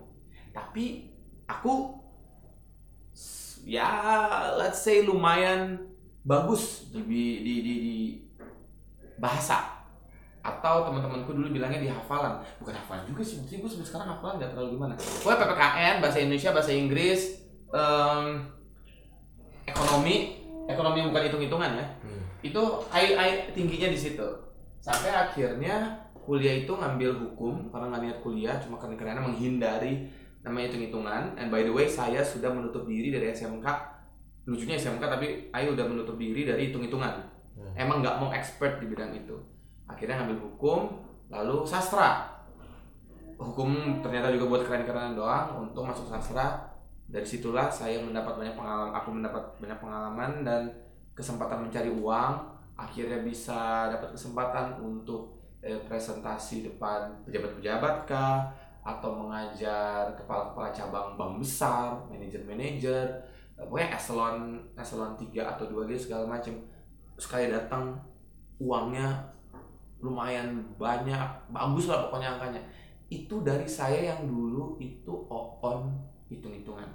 Tapi 0.54 1.10
aku 1.50 1.98
ya 3.66 3.90
let's 4.58 4.82
say 4.82 5.02
lumayan 5.02 5.78
bagus 6.22 6.90
di 6.94 7.02
di 7.42 7.54
di, 7.62 7.74
di, 7.82 7.94
bahasa. 9.18 9.74
Atau 10.46 10.86
teman-temanku 10.86 11.34
dulu 11.34 11.50
bilangnya 11.50 11.82
di 11.82 11.90
hafalan. 11.90 12.38
Bukan 12.62 12.74
hafalan 12.74 13.02
juga 13.10 13.26
sih 13.26 13.42
mungkin 13.42 13.66
gue 13.66 13.70
sampai 13.70 13.86
sekarang 13.86 14.08
hafalan 14.14 14.34
nggak 14.38 14.50
terlalu 14.54 14.78
gimana. 14.78 14.94
Pokoknya 14.94 15.38
PPKN 15.42 15.94
bahasa 15.98 16.18
Indonesia 16.22 16.50
bahasa 16.54 16.70
Inggris 16.70 17.20
em, 17.74 18.26
ekonomi 19.66 20.45
ekonomi 20.66 21.06
bukan 21.08 21.22
hitung-hitungan 21.30 21.70
ya. 21.78 21.86
Hmm. 22.02 22.22
itu 22.44 22.62
I, 22.92 23.04
I 23.16 23.30
tingginya 23.50 23.88
di 23.90 23.98
situ. 23.98 24.28
Sampai 24.78 25.10
akhirnya 25.10 26.06
kuliah 26.14 26.62
itu 26.62 26.70
ngambil 26.70 27.10
hukum 27.22 27.70
karena 27.70 27.86
nggak 27.90 28.02
niat 28.02 28.18
kuliah 28.22 28.54
cuma 28.58 28.78
karena 28.78 28.94
karena 28.98 29.22
menghindari 29.22 30.06
namanya 30.42 30.70
hitung-hitungan. 30.70 31.34
And 31.38 31.48
by 31.50 31.66
the 31.66 31.72
way 31.72 31.86
saya 31.90 32.22
sudah 32.22 32.52
menutup 32.54 32.86
diri 32.86 33.10
dari 33.10 33.34
SMK 33.34 33.66
lucunya 34.46 34.78
SMK 34.78 35.02
tapi 35.02 35.50
Ayu 35.50 35.74
udah 35.74 35.86
menutup 35.90 36.14
diri 36.18 36.46
dari 36.46 36.70
hitung-hitungan. 36.70 37.34
Hmm. 37.56 37.72
emang 37.72 38.04
nggak 38.04 38.20
mau 38.20 38.30
expert 38.36 38.84
di 38.84 38.86
bidang 38.92 39.16
itu. 39.16 39.32
Akhirnya 39.88 40.20
ngambil 40.20 40.44
hukum 40.44 41.02
lalu 41.32 41.64
sastra. 41.64 42.36
Hukum 43.40 44.00
ternyata 44.04 44.28
juga 44.32 44.44
buat 44.48 44.62
keren-kerenan 44.64 45.16
doang 45.16 45.66
untuk 45.68 45.88
masuk 45.88 46.08
sastra 46.08 46.75
dari 47.06 47.26
situlah 47.26 47.70
saya 47.70 48.02
mendapat 48.02 48.34
banyak 48.34 48.54
pengalaman 48.58 48.92
aku 48.94 49.08
mendapat 49.14 49.42
banyak 49.62 49.78
pengalaman 49.78 50.30
dan 50.42 50.62
kesempatan 51.14 51.66
mencari 51.66 51.90
uang 51.90 52.34
akhirnya 52.76 53.22
bisa 53.22 53.88
dapat 53.88 54.12
kesempatan 54.12 54.76
untuk 54.82 55.38
eh, 55.62 55.78
presentasi 55.86 56.66
depan 56.66 57.08
pejabat-pejabat 57.24 58.04
kah 58.04 58.50
atau 58.86 59.10
mengajar 59.18 60.14
kepala-kepala 60.14 60.70
cabang 60.70 61.18
bank 61.18 61.42
besar 61.42 61.94
manajer-manajer 62.10 63.06
eh, 63.56 63.64
pokoknya 63.64 63.94
eselon 63.96 64.60
eselon 64.76 65.14
3 65.14 65.30
atau 65.56 65.64
2 65.70 65.88
gitu 65.90 66.10
segala 66.10 66.36
macam 66.38 66.54
sekali 67.16 67.48
datang 67.48 67.96
uangnya 68.60 69.36
lumayan 70.00 70.60
banyak 70.76 71.28
bagus 71.48 71.88
lah 71.88 72.08
pokoknya 72.08 72.36
angkanya. 72.36 72.62
Itu 73.08 73.40
dari 73.46 73.64
saya 73.64 74.14
yang 74.14 74.26
dulu 74.28 74.76
itu 74.82 75.12
on 75.30 75.94
hitung-hitungan 76.28 76.88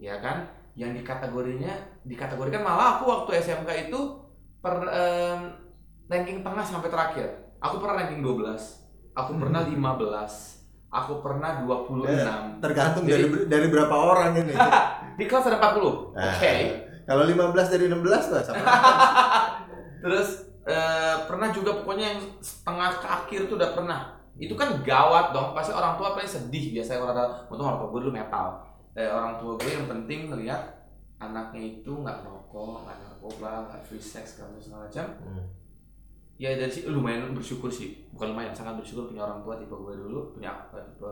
ya 0.00 0.16
kan 0.22 0.48
yang 0.78 0.94
di 0.94 1.02
kategorinya 1.02 1.74
dikategorikan 2.02 2.62
malah 2.62 2.96
aku 2.96 3.04
waktu 3.10 3.42
SMK 3.42 3.90
itu 3.90 4.00
per 4.60 4.80
em, 4.88 5.40
ranking 6.06 6.40
tengah 6.40 6.64
sampai 6.64 6.88
terakhir 6.88 7.28
aku 7.60 7.82
pernah 7.82 8.00
ranking 8.00 8.22
12 8.22 8.80
aku 9.14 9.32
pernah 9.36 9.62
15, 9.66 10.90
aku 10.90 11.12
pernah 11.22 11.50
26. 11.66 12.62
Tergantung 12.62 13.04
Jadi- 13.06 13.26
dari 13.26 13.26
dari 13.50 13.66
berapa 13.68 13.94
orang 13.94 14.30
ini. 14.38 14.54
Di 15.18 15.24
kelas 15.28 15.50
ada 15.52 15.58
40. 15.60 16.14
Oke. 16.16 16.16
Nah, 16.16 16.34
Kalau 17.04 17.22
15 17.26 17.72
dari 17.74 17.84
16 17.90 18.32
lah 18.32 18.42
sama. 18.46 18.62
Terus 20.04 20.28
eh, 20.64 21.16
pernah 21.26 21.50
juga 21.50 21.82
pokoknya 21.82 22.06
yang 22.16 22.20
setengah 22.40 22.90
ke 23.02 23.06
akhir 23.06 23.40
tuh 23.50 23.56
udah 23.58 23.70
pernah. 23.74 24.00
Itu 24.40 24.56
kan 24.56 24.80
gawat 24.80 25.36
dong. 25.36 25.52
Pasti 25.52 25.76
orang 25.76 26.00
tua 26.00 26.16
paling 26.16 26.26
sedih 26.26 26.72
biasanya 26.72 27.04
orang 27.04 27.14
tua. 27.14 27.28
Untung 27.52 27.66
orang 27.68 27.80
tua 27.84 27.88
gue 27.92 28.00
dulu 28.08 28.12
metal. 28.16 28.48
Eh, 28.96 29.06
orang 29.06 29.36
tua 29.36 29.52
gue 29.60 29.70
yang 29.70 29.86
penting 29.86 30.32
ngeliat 30.32 30.62
anaknya 31.20 31.60
itu 31.60 31.92
nggak 31.92 32.24
rokok, 32.24 32.88
nggak 32.88 32.96
narkoba, 33.04 33.68
nggak 33.68 33.84
free 33.84 34.00
sex, 34.00 34.40
segala 34.40 34.56
segala 34.56 34.88
macam. 34.88 35.06
Hmm. 35.20 35.44
Ya 36.40 36.56
dari 36.56 36.72
sih 36.72 36.88
lumayan 36.88 37.36
bersyukur 37.36 37.68
sih. 37.68 38.08
Bukan 38.16 38.32
lumayan, 38.32 38.56
sangat 38.56 38.80
bersyukur 38.80 39.12
punya 39.12 39.28
orang 39.28 39.44
tua 39.44 39.60
tipe 39.60 39.76
gue 39.76 39.94
dulu, 40.00 40.32
punya 40.32 40.56
tipe 40.72 41.04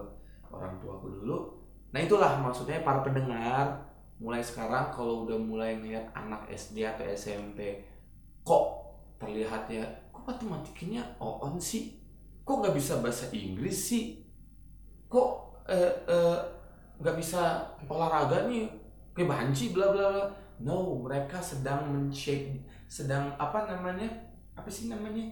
orang 0.48 0.80
tua 0.80 0.96
aku 0.96 1.12
dulu. 1.12 1.36
Nah 1.92 2.00
itulah 2.00 2.40
maksudnya 2.40 2.80
para 2.80 3.04
pendengar 3.04 3.88
mulai 4.18 4.42
sekarang 4.42 4.90
kalau 4.90 5.28
udah 5.28 5.38
mulai 5.38 5.78
ngeliat 5.78 6.10
anak 6.10 6.50
SD 6.50 6.82
atau 6.82 7.06
SMP 7.06 7.86
kok 8.42 8.82
terlihatnya 9.22 9.86
kok 10.10 10.26
matematikanya 10.26 11.06
on 11.22 11.54
sih 11.62 11.97
kok 12.48 12.64
nggak 12.64 12.76
bisa 12.80 13.04
bahasa 13.04 13.28
Inggris 13.28 13.76
sih? 13.92 14.24
Kok 15.12 15.61
eh, 15.68 15.92
eh, 16.08 16.38
nggak 16.96 17.16
bisa 17.20 17.61
olahraga 17.84 18.48
nih? 18.48 18.72
Kayak 19.12 19.28
banci 19.37 19.76
bla 19.76 19.92
bla 19.92 20.06
bla. 20.08 20.26
No 20.64 21.04
mereka 21.04 21.44
sedang 21.44 21.92
men-shape 21.92 22.64
sedang 22.88 23.37
apa 23.37 23.68
namanya? 23.68 24.08
Apa 24.56 24.72
sih 24.72 24.88
namanya? 24.88 25.28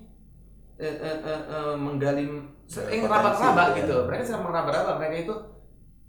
Eh, 0.76 0.92
eh, 0.92 1.18
eh, 1.24 1.42
eh, 1.48 1.72
menggali 1.72 2.28
eh, 2.28 3.00
potensi, 3.00 3.08
raba-raba 3.08 3.72
ya. 3.72 3.76
gitu. 3.80 3.96
Mereka 4.12 4.22
sedang 4.28 4.44
meraba-raba 4.44 5.00
mereka 5.00 5.16
itu 5.24 5.34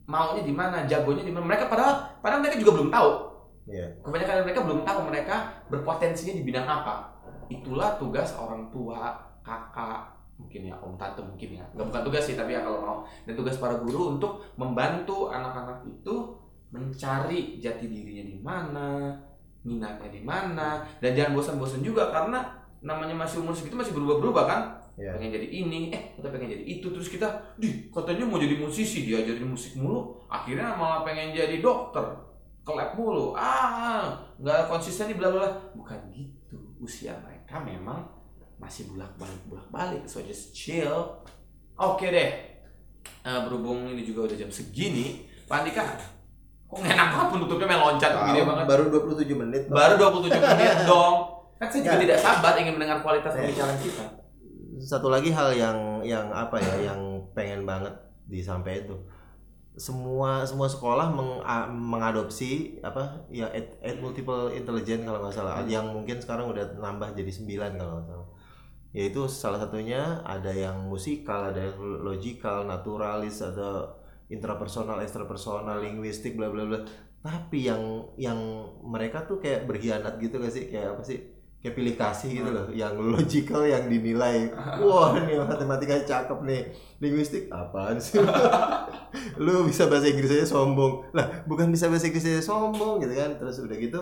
maunya 0.03 0.43
di 0.43 0.51
mana 0.51 0.83
jagonya 0.83 1.23
di 1.23 1.31
mana. 1.31 1.47
Mereka 1.47 1.71
padahal 1.71 2.19
padahal 2.19 2.43
mereka 2.43 2.59
juga 2.59 2.83
belum 2.83 2.91
tahu. 2.91 3.11
Iya. 3.67 3.99
kebanyakan 3.99 4.47
mereka 4.47 4.63
belum 4.63 4.87
tahu 4.87 4.99
mereka 5.11 5.35
berpotensinya 5.67 6.39
di 6.39 6.43
bidang 6.43 6.67
apa. 6.67 7.19
Itulah 7.51 7.99
tugas 7.99 8.31
orang 8.39 8.71
tua 8.71 9.11
kakak 9.43 10.16
mungkin 10.37 10.69
ya 10.69 10.75
om 10.77 10.93
tante 10.95 11.19
mungkin 11.25 11.57
ya. 11.57 11.65
Nggak 11.73 11.85
bukan 11.89 12.01
tugas 12.05 12.23
sih 12.29 12.37
tapi 12.37 12.53
ya 12.53 12.61
kalau 12.61 12.79
mau. 12.79 12.97
Dan 13.25 13.33
tugas 13.33 13.57
para 13.57 13.75
guru 13.81 14.15
untuk 14.15 14.45
membantu 14.55 15.33
anak-anak 15.33 15.81
itu 15.89 16.15
mencari 16.69 17.57
jati 17.57 17.85
dirinya 17.89 18.23
di 18.23 18.37
mana 18.37 19.17
minatnya 19.65 20.09
di 20.13 20.21
mana. 20.21 20.85
Dan 21.01 21.17
jangan 21.17 21.33
bosan-bosan 21.35 21.81
juga 21.81 22.13
karena 22.13 22.45
namanya 22.85 23.25
masih 23.25 23.41
umur 23.41 23.57
segitu 23.57 23.73
masih 23.73 23.97
berubah-berubah 23.97 24.45
kan. 24.45 24.61
Iya. 24.97 25.13
pengen 25.13 25.29
jadi 25.29 25.47
ini 25.49 25.93
eh 25.93 26.13
kita 26.17 26.29
pengen 26.29 26.53
jadi 26.53 26.63
itu. 26.65 26.87
Terus 26.89 27.09
kita 27.09 27.27
di 27.57 27.89
katanya 27.89 28.25
mau 28.29 28.37
jadi 28.37 28.57
musisi. 28.61 29.09
Diajarin 29.09 29.49
musik 29.49 29.73
mulu 29.77 30.21
akhirnya 30.29 30.77
malah 30.77 31.01
pengen 31.01 31.33
jadi 31.33 31.57
dokter. 31.61 32.05
Ke 32.61 32.71
lab 32.77 32.93
mulu. 32.93 33.33
Ah 33.33 34.21
nggak 34.37 34.69
konsisten 34.69 35.09
nih 35.09 35.17
bla 35.17 35.33
bla. 35.33 35.49
bukan 35.73 35.97
gitu. 36.13 36.57
Usia 36.77 37.17
mereka 37.25 37.57
memang 37.61 38.16
masih 38.57 38.87
bolak 38.87 39.13
balik 39.15 39.41
bolak 39.45 39.67
balik 39.67 40.03
so 40.03 40.19
just 40.19 40.51
chill. 40.51 41.21
Oke 41.73 42.07
deh. 42.07 42.29
Eh, 43.19 43.39
berhubung 43.41 43.87
ini 43.87 44.01
juga 44.01 44.25
udah 44.25 44.35
jam 44.35 44.49
segini 44.49 45.23
Pak 45.45 45.61
Andika 45.61 45.83
kok 46.67 46.75
nggak 46.75 46.91
enak 46.91 47.07
banget 47.09 47.27
penutupnya 47.31 47.65
main 47.65 47.79
loncat 47.81 48.11
gini 48.11 48.39
Tahu, 48.41 48.49
banget. 48.49 48.65
baru 48.67 48.83
27 48.89 49.31
menit. 49.37 49.61
Pak. 49.63 49.73
baru 49.73 49.93
27 49.95 50.35
menit 50.51 50.77
dong. 50.83 51.15
Kan 51.55 51.67
saya 51.67 51.79
juga 51.79 51.87
Nggak. 51.89 52.03
tidak 52.03 52.17
sabar 52.19 52.53
ingin 52.55 52.73
mendengar 52.73 52.97
kualitas 52.99 53.31
Eh. 53.31 53.39
pembicaraan 53.41 53.79
kita. 53.79 54.05
Satu 54.77 55.07
lagi 55.07 55.29
hal 55.29 55.49
yang 55.53 55.77
yang 56.03 56.27
apa 56.29 56.57
ya 56.57 56.91
yang 56.91 56.99
pengen 57.31 57.63
banget 57.63 57.95
disampaikan 58.25 58.83
tuh. 58.89 59.01
Semua 59.73 60.41
semua 60.43 60.65
sekolah 60.65 61.07
meng- 61.07 61.39
a- 61.41 61.69
mengadopsi 61.69 62.51
apa 62.81 62.99
ya 63.29 63.47
ed, 63.49 63.77
ed 63.79 63.97
multiple 63.97 64.49
intelligence 64.49 65.01
kalau 65.01 65.19
nggak 65.19 65.33
salah. 65.33 65.63
Yang 65.63 65.85
mungkin 65.89 66.17
sekarang 66.17 66.45
udah 66.47 66.75
nambah 66.75 67.13
jadi 67.13 67.31
9 67.31 67.47
kalau 67.73 67.93
nggak 67.95 68.07
salah 68.07 68.27
yaitu 68.95 69.27
salah 69.27 69.59
satunya 69.59 70.23
ada 70.23 70.49
yang 70.49 70.87
musikal 70.87 71.51
ada 71.51 71.59
yang 71.59 71.77
logical 72.01 72.63
naturalis 72.65 73.43
ada 73.43 73.97
intrapersonal 74.27 74.99
ekstrapersonal 75.03 75.79
linguistik 75.79 76.35
bla 76.35 76.51
bla 76.51 76.67
bla. 76.67 76.79
Tapi 77.23 77.67
yang 77.67 78.07
yang 78.15 78.39
mereka 78.83 79.27
tuh 79.27 79.39
kayak 79.41 79.67
berkhianat 79.67 80.19
gitu 80.19 80.39
gak 80.39 80.53
sih? 80.53 80.71
Kayak 80.71 80.95
apa 80.95 81.03
sih? 81.03 81.19
Kayak 81.57 81.73
pilih 81.75 81.95
kasih 81.97 82.29
gitu 82.31 82.49
loh. 82.53 82.67
Yang 82.71 82.93
logical 83.03 83.61
yang 83.67 83.89
dinilai. 83.89 84.51
Wah 84.83 85.17
ini 85.17 85.35
matematika 85.39 85.99
cakep 86.03 86.39
nih. 86.47 86.61
Linguistik 87.03 87.51
apaan 87.51 87.99
sih? 87.99 88.21
Lu 89.43 89.65
bisa 89.67 89.89
bahasa 89.91 90.07
Inggris 90.07 90.31
aja 90.31 90.47
sombong. 90.47 91.11
Lah 91.11 91.43
bukan 91.49 91.71
bisa 91.71 91.91
bahasa 91.91 92.07
Inggris 92.07 92.27
aja 92.27 92.43
sombong 92.43 93.03
gitu 93.03 93.15
kan? 93.15 93.35
Terus 93.35 93.59
udah 93.63 93.77
gitu 93.79 93.99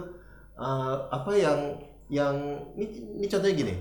eh, 0.60 0.96
apa 1.10 1.32
yang 1.34 1.60
yang 2.06 2.36
ini, 2.78 2.86
ini 3.18 3.26
contohnya 3.26 3.56
gini 3.58 3.74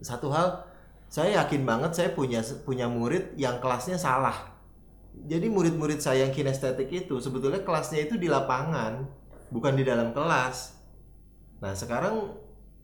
satu 0.00 0.32
hal 0.32 0.70
saya 1.10 1.42
yakin 1.42 1.66
banget 1.66 1.92
saya 1.98 2.10
punya 2.14 2.38
punya 2.62 2.86
murid 2.86 3.34
yang 3.34 3.58
kelasnya 3.58 3.98
salah. 3.98 4.54
Jadi 5.10 5.50
murid-murid 5.50 5.98
saya 5.98 6.22
yang 6.22 6.30
kinestetik 6.30 6.86
itu 6.86 7.18
sebetulnya 7.18 7.66
kelasnya 7.66 8.06
itu 8.06 8.14
di 8.14 8.30
lapangan 8.30 9.10
bukan 9.50 9.74
di 9.74 9.82
dalam 9.82 10.14
kelas. 10.14 10.78
Nah 11.58 11.74
sekarang 11.74 12.30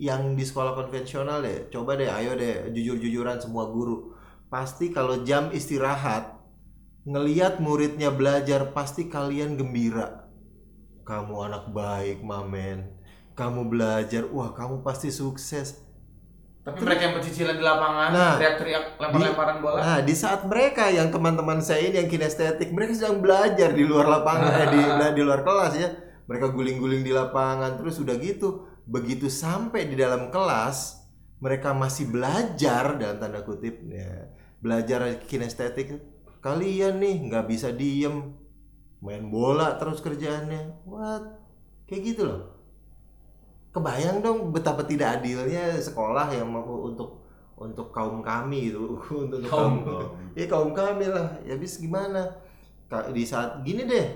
yang 0.02 0.34
di 0.34 0.42
sekolah 0.42 0.74
konvensional 0.74 1.40
deh 1.40 1.70
coba 1.72 1.96
deh 1.96 2.10
ayo 2.10 2.34
deh 2.34 2.74
jujur-jujuran 2.74 3.38
semua 3.38 3.70
guru. 3.70 4.18
Pasti 4.50 4.90
kalau 4.90 5.22
jam 5.22 5.54
istirahat 5.54 6.34
ngeliat 7.06 7.62
muridnya 7.62 8.10
belajar 8.10 8.74
pasti 8.74 9.06
kalian 9.06 9.54
gembira. 9.54 10.26
Kamu 11.06 11.46
anak 11.46 11.70
baik 11.70 12.26
mamen. 12.26 12.90
Kamu 13.38 13.70
belajar 13.70 14.26
wah 14.34 14.50
kamu 14.50 14.82
pasti 14.82 15.14
sukses 15.14 15.85
Tapi 16.66 16.82
mereka 16.82 17.02
yang 17.06 17.14
pecicilan 17.14 17.54
di 17.54 17.62
lapangan, 17.62 18.10
Nah, 18.10 18.34
teriak-teriak 18.42 18.84
lempar-lemparan 18.98 19.56
bola. 19.62 19.78
Nah, 19.78 19.98
di 20.02 20.14
saat 20.18 20.42
mereka 20.50 20.90
yang 20.90 21.14
teman-teman 21.14 21.62
saya 21.62 21.86
ini 21.86 22.02
yang 22.02 22.10
kinestetik, 22.10 22.74
mereka 22.74 22.98
sedang 22.98 23.22
belajar 23.22 23.70
di 23.70 23.86
luar 23.86 24.10
lapangan, 24.10 24.50
eh, 24.50 24.68
di 24.74 24.82
di 25.14 25.22
luar 25.22 25.46
kelas 25.46 25.72
ya. 25.78 25.94
Mereka 26.26 26.50
guling-guling 26.50 27.06
di 27.06 27.14
lapangan, 27.14 27.78
terus 27.78 28.02
udah 28.02 28.18
gitu. 28.18 28.66
Begitu 28.82 29.30
sampai 29.30 29.86
di 29.86 29.94
dalam 29.94 30.34
kelas, 30.34 31.06
mereka 31.38 31.70
masih 31.70 32.10
belajar 32.10 32.98
dalam 32.98 33.22
tanda 33.22 33.46
kutip 33.46 33.86
ya. 33.86 34.34
Belajar 34.58 35.22
kinestetik. 35.22 35.94
Kalian 36.42 36.98
nih 36.98 37.30
nggak 37.30 37.46
bisa 37.46 37.70
diem, 37.70 38.34
main 38.98 39.22
bola 39.30 39.78
terus 39.78 40.02
kerjaannya. 40.02 40.82
What? 40.82 41.46
Kayak 41.86 42.02
gitu 42.10 42.22
loh. 42.26 42.55
Kebayang 43.76 44.24
dong 44.24 44.56
betapa 44.56 44.80
tidak 44.88 45.20
adilnya 45.20 45.76
sekolah 45.76 46.32
yang 46.32 46.48
mau 46.48 46.64
untuk 46.88 47.20
untuk 47.56 47.92
kaum 47.92 48.24
kami 48.24 48.72
itu 48.72 48.96
untuk, 49.28 49.44
Kaum 49.44 49.84
kaum 49.84 50.16
ya 50.32 50.48
kaum 50.48 50.72
kami 50.72 51.12
lah. 51.12 51.28
Ya 51.44 51.60
bis 51.60 51.76
gimana? 51.76 52.24
Di 53.12 53.28
saat 53.28 53.60
gini 53.60 53.84
deh. 53.84 54.08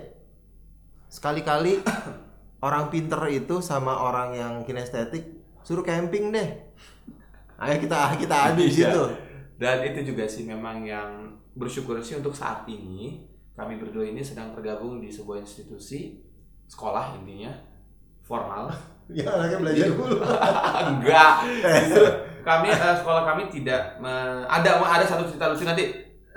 Sekali-kali 1.05 1.77
orang 2.65 2.89
pinter 2.89 3.21
itu 3.29 3.61
sama 3.61 4.01
orang 4.01 4.33
yang 4.33 4.53
kinestetik 4.65 5.21
suruh 5.61 5.85
camping 5.85 6.33
deh. 6.33 6.49
Ayo 7.61 7.77
kita 7.77 8.17
kita 8.17 8.35
adu 8.49 8.65
di 8.65 8.73
Iya. 8.73 8.89
situ. 8.89 9.03
Dan 9.61 9.85
itu 9.85 10.09
juga 10.09 10.25
sih 10.25 10.49
memang 10.49 10.81
yang 10.81 11.37
bersyukur 11.53 12.01
sih 12.01 12.17
untuk 12.17 12.33
saat 12.33 12.65
ini 12.65 13.29
kami 13.53 13.77
berdua 13.77 14.09
ini 14.09 14.25
sedang 14.25 14.57
tergabung 14.57 14.97
di 14.97 15.13
sebuah 15.13 15.45
institusi 15.45 16.17
sekolah 16.65 17.21
intinya 17.21 17.53
formal. 18.25 18.73
Ya 19.09 19.25
anaknya 19.25 19.57
belajar 19.57 19.85
dulu 19.89 20.15
Enggak. 20.91 21.33
Justru 21.81 22.05
kami 22.41 22.67
eh, 22.69 22.95
sekolah 22.97 23.21
kami 23.23 23.43
tidak 23.49 23.97
me- 23.97 24.45
ada 24.45 24.77
ada 24.77 25.05
satu 25.05 25.25
cerita 25.25 25.49
lucu 25.49 25.61
nanti 25.61 25.85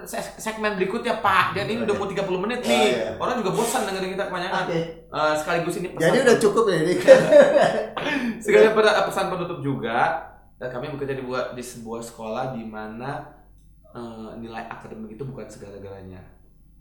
se- 0.05 0.37
segmen 0.37 0.74
berikutnya 0.74 1.20
Pak. 1.20 1.55
Dan 1.55 1.64
ini 1.66 1.81
udah 1.83 1.94
mau 1.94 2.05
30 2.05 2.44
menit 2.44 2.61
nih. 2.61 2.72
Oh, 2.72 2.85
iya. 2.85 3.09
Orang 3.16 3.37
juga 3.38 3.50
bosan 3.53 3.85
dengerin 3.85 4.12
kita 4.12 4.27
kebanyakan. 4.27 4.64
Eh, 5.09 5.35
sekaligus 5.37 5.74
ini 5.79 5.88
pesan 5.92 6.09
jadi 6.09 6.18
udah 6.22 6.37
cukup 6.38 6.64
ya 6.66 6.77
ini 6.83 6.92
pada 8.74 9.07
pesan 9.07 9.27
penutup 9.31 9.59
juga, 9.61 9.98
dan 10.59 10.68
kami 10.68 10.92
bekerja 10.92 11.14
di, 11.14 11.24
buat- 11.24 11.55
di 11.55 11.62
sebuah 11.62 12.03
sekolah 12.03 12.53
di 12.53 12.64
mana 12.64 13.22
eh, 13.94 14.31
nilai 14.38 14.66
akademik 14.66 15.14
itu 15.14 15.24
bukan 15.24 15.46
segala-galanya. 15.46 16.20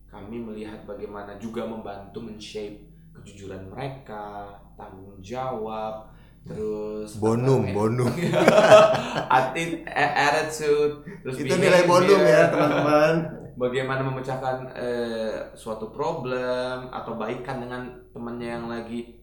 Kami 0.10 0.38
melihat 0.38 0.86
bagaimana 0.86 1.38
juga 1.38 1.66
membantu 1.66 2.22
men-shape 2.22 2.86
kejujuran 3.14 3.70
mereka, 3.70 4.58
tanggung 4.80 5.20
jawab, 5.22 6.10
terus 6.48 7.22
bonum 7.22 7.62
apa 7.64 7.72
namanya? 7.72 7.76
bonum 7.76 8.12
a- 10.04 10.16
attitude, 10.28 10.96
terus 11.24 11.38
itu 11.40 11.54
nilai 11.56 11.84
bonum 11.88 12.22
ya 12.26 12.50
behavior, 12.50 12.52
teman-teman 12.52 13.16
bagaimana 13.54 14.02
memecahkan 14.02 14.58
eh, 14.74 15.36
suatu 15.54 15.94
problem 15.94 16.90
atau 16.90 17.14
baikan 17.18 17.62
dengan 17.64 17.82
temannya 18.14 18.50
yang 18.60 18.66
lagi 18.70 19.22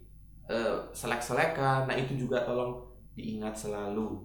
eh, 0.48 0.76
selek-selekan. 0.94 1.86
Nah 1.90 1.96
itu 1.98 2.14
juga 2.18 2.42
tolong 2.46 2.78
diingat 3.18 3.54
selalu. 3.58 4.22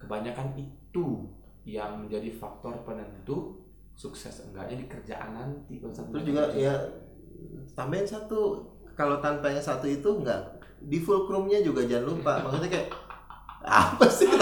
Kebanyakan 0.00 0.58
itu 0.58 1.30
yang 1.62 2.02
menjadi 2.02 2.32
faktor 2.34 2.82
penentu 2.82 3.62
sukses 3.94 4.42
enggaknya 4.50 4.82
di 4.82 4.86
kerjaan 4.90 5.30
nanti 5.36 5.78
terus 5.78 6.24
juga 6.26 6.50
ya 6.58 6.74
tambahin 7.76 8.08
satu 8.08 8.66
kalau 8.98 9.22
tanpa 9.22 9.48
yang 9.52 9.62
satu 9.62 9.86
itu 9.88 10.08
enggak 10.20 10.61
di 10.86 10.98
fulcrumnya 10.98 11.60
juga 11.60 11.84
jangan 11.84 12.06
lupa. 12.16 12.32
Maksudnya 12.46 12.70
kayak 12.70 12.88
apa 13.62 14.06
sih? 14.10 14.26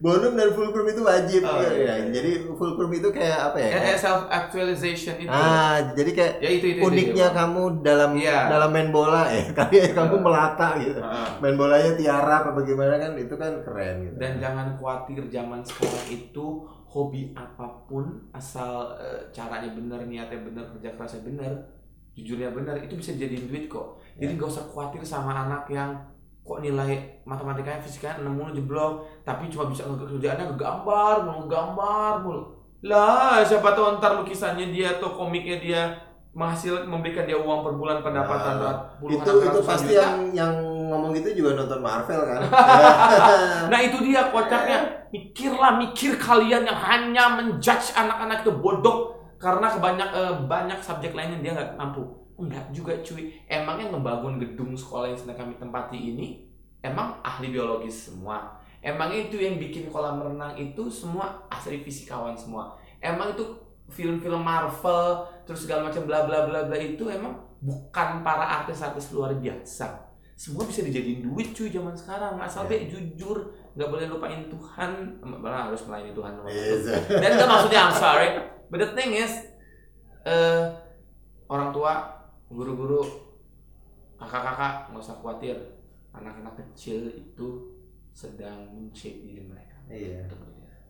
Bonum 0.00 0.32
dan 0.32 0.56
fulcrum 0.56 0.88
itu 0.88 1.04
wajib. 1.04 1.44
Oh, 1.44 1.60
ya, 1.60 1.76
iya, 1.76 1.94
iya. 2.00 2.08
jadi 2.08 2.48
fulcrum 2.56 2.88
itu 2.88 3.12
kayak 3.12 3.52
apa 3.52 3.58
ya? 3.60 3.70
Kayak 3.76 3.98
self 4.00 4.22
actualization 4.32 5.14
itu. 5.20 5.28
Ah 5.28 5.92
jadi 5.92 6.10
kayak 6.16 6.34
ya 6.40 6.50
itu 6.56 6.66
itu, 6.72 6.80
itu, 6.80 6.88
uniknya 6.88 7.26
itu. 7.28 7.36
kamu 7.36 7.62
dalam 7.84 8.10
Iya. 8.16 8.48
dalam 8.48 8.70
main 8.72 8.88
bola 8.88 9.28
ya. 9.28 9.44
Kayak 9.58 9.92
kamu 9.92 10.24
melata 10.24 10.80
gitu. 10.80 11.04
Ah. 11.04 11.36
main 11.44 11.52
bolanya 11.52 11.92
tiara 12.00 12.46
apa 12.46 12.56
bagaimana 12.56 12.96
kan 12.96 13.12
itu 13.20 13.34
kan 13.36 13.60
keren 13.60 14.08
gitu. 14.08 14.16
Dan 14.16 14.40
jangan 14.40 14.72
khawatir 14.80 15.20
zaman 15.28 15.60
sekarang 15.60 16.06
itu 16.08 16.46
hobi 16.88 17.36
apa 17.36 17.84
pun 17.84 18.24
asal 18.32 18.96
eh, 18.96 19.20
caranya 19.30 19.68
benar 19.76 20.00
niatnya 20.08 20.40
benar 20.42 20.64
kerja 20.74 20.96
kerasnya 20.96 21.22
benar 21.28 21.52
jujurnya 22.20 22.52
benar 22.52 22.76
itu 22.76 22.92
bisa 23.00 23.16
jadiin 23.16 23.48
duit 23.48 23.64
kok. 23.66 23.96
Jadi 24.20 24.36
nggak 24.36 24.52
usah 24.52 24.68
khawatir 24.68 25.00
sama 25.00 25.32
anak 25.32 25.64
yang 25.72 25.96
kok 26.44 26.60
nilai 26.60 27.20
matematikanya 27.24 27.80
fisikanya 27.80 28.26
6 28.26 28.36
mulu 28.36 28.50
jeblok 28.52 28.92
tapi 29.24 29.48
cuma 29.48 29.72
bisa 29.72 29.88
kerjaannya 29.88 30.52
ngegambar 30.52 31.24
ngegambar 31.24 32.12
mulu. 32.20 32.42
Lah 32.84 33.40
siapa 33.40 33.72
tahu 33.72 33.96
ntar 33.96 34.20
lukisannya 34.20 34.68
dia 34.68 35.00
atau 35.00 35.16
komiknya 35.16 35.56
dia 35.60 35.80
menghasil 36.30 36.86
memberikan 36.86 37.26
dia 37.26 37.34
uang 37.34 37.66
per 37.66 37.74
bulan 37.74 37.98
pendapatan 38.06 38.54
Nah, 38.62 38.76
puluhan 39.02 39.18
itu 39.18 39.32
itu 39.50 39.60
pasti 39.66 39.92
juta. 39.98 39.98
yang 39.98 40.16
yang 40.30 40.54
ngomong 40.86 41.10
gitu 41.18 41.42
juga 41.42 41.58
nonton 41.58 41.80
Marvel 41.82 42.22
kan? 42.22 42.40
Nah 43.70 43.78
itu 43.82 43.98
dia 44.06 44.30
kocaknya 44.30 45.00
Mikirlah 45.10 45.74
mikir 45.74 46.14
kalian 46.22 46.62
yang 46.62 46.78
hanya 46.78 47.34
menjudge 47.34 47.98
anak-anak 47.98 48.46
itu 48.46 48.54
bodoh 48.54 49.09
Karena 49.40 49.72
kebanyak 49.72 50.10
eh, 50.12 50.34
banyak 50.44 50.78
subjek 50.84 51.16
lainnya 51.16 51.40
dia 51.40 51.56
nggak 51.56 51.80
mampu. 51.80 52.04
Enggak 52.36 52.68
juga 52.70 52.92
cuy. 53.00 53.32
Emang 53.48 53.80
yang 53.80 53.96
ngebangun 53.96 54.36
gedung 54.36 54.76
sekolah 54.76 55.08
yang 55.08 55.18
sedang 55.18 55.40
kami 55.40 55.56
tempati 55.56 55.96
ini 55.96 56.50
Emang 56.80 57.20
ahli 57.20 57.52
biologis 57.52 58.08
semua? 58.08 58.56
Emang 58.80 59.12
itu 59.12 59.36
yang 59.36 59.60
bikin 59.60 59.92
kolam 59.92 60.24
renang 60.24 60.56
itu 60.56 60.88
semua 60.88 61.44
asli 61.52 61.84
fisikawan 61.84 62.32
semua? 62.32 62.72
Emang 63.04 63.36
itu 63.36 63.44
film-film 63.92 64.40
Marvel 64.40 65.28
Terus 65.44 65.68
segala 65.68 65.92
macam 65.92 66.08
bla 66.08 66.24
bla 66.24 66.48
bla 66.48 66.64
bla 66.64 66.78
itu 66.80 67.04
emang 67.12 67.36
bukan 67.60 68.24
para 68.24 68.64
artis-artis 68.64 69.12
luar 69.12 69.36
biasa. 69.36 70.08
Semua 70.32 70.64
bisa 70.64 70.80
dijadiin 70.80 71.20
duit 71.20 71.52
cuy 71.52 71.68
zaman 71.68 71.92
sekarang. 71.92 72.40
Asal 72.40 72.64
Ya. 72.64 72.80
be 72.80 72.88
jujur 72.88 73.52
nggak 73.70 73.88
boleh 73.88 74.06
lupain 74.06 74.42
Tuhan 74.46 74.90
malah 75.22 75.70
harus 75.70 75.86
melayani 75.86 76.10
Tuhan 76.10 76.32
Yes. 76.44 76.82
satu. 76.84 77.16
dan 77.16 77.30
itu 77.30 77.44
maksudnya 77.44 77.80
I'm 77.84 77.94
sorry 77.94 78.28
but 78.66 78.78
the 78.78 78.90
thing 78.92 79.14
is 79.14 79.32
eh 80.22 80.62
orang 81.46 81.70
tua 81.70 82.10
guru-guru 82.48 83.02
kakak-kakak 84.16 84.90
nggak 84.90 85.00
usah 85.00 85.16
khawatir 85.16 85.56
anak-anak 86.10 86.54
kecil 86.58 87.06
itu 87.08 87.48
sedang 88.10 88.66
shape 88.90 89.22
diri 89.22 89.42
mereka 89.42 89.78
Iya. 89.86 90.22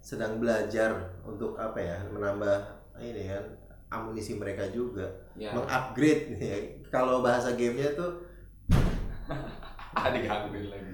Sedang 0.00 0.36
belajar 0.36 0.92
untuk 1.22 1.56
apa 1.56 1.76
ya 1.76 2.00
menambah 2.06 2.56
ini 2.96 3.28
kan 3.28 3.44
amunisi 3.88 4.36
mereka 4.36 4.64
juga 4.68 5.04
ya 5.34 5.52
mengupgrade 5.52 6.36
ya. 6.36 6.56
kalau 6.88 7.20
bahasa 7.20 7.52
gamenya 7.52 7.92
tuh 7.92 8.12
digangguin 10.14 10.68
lagi 10.68 10.92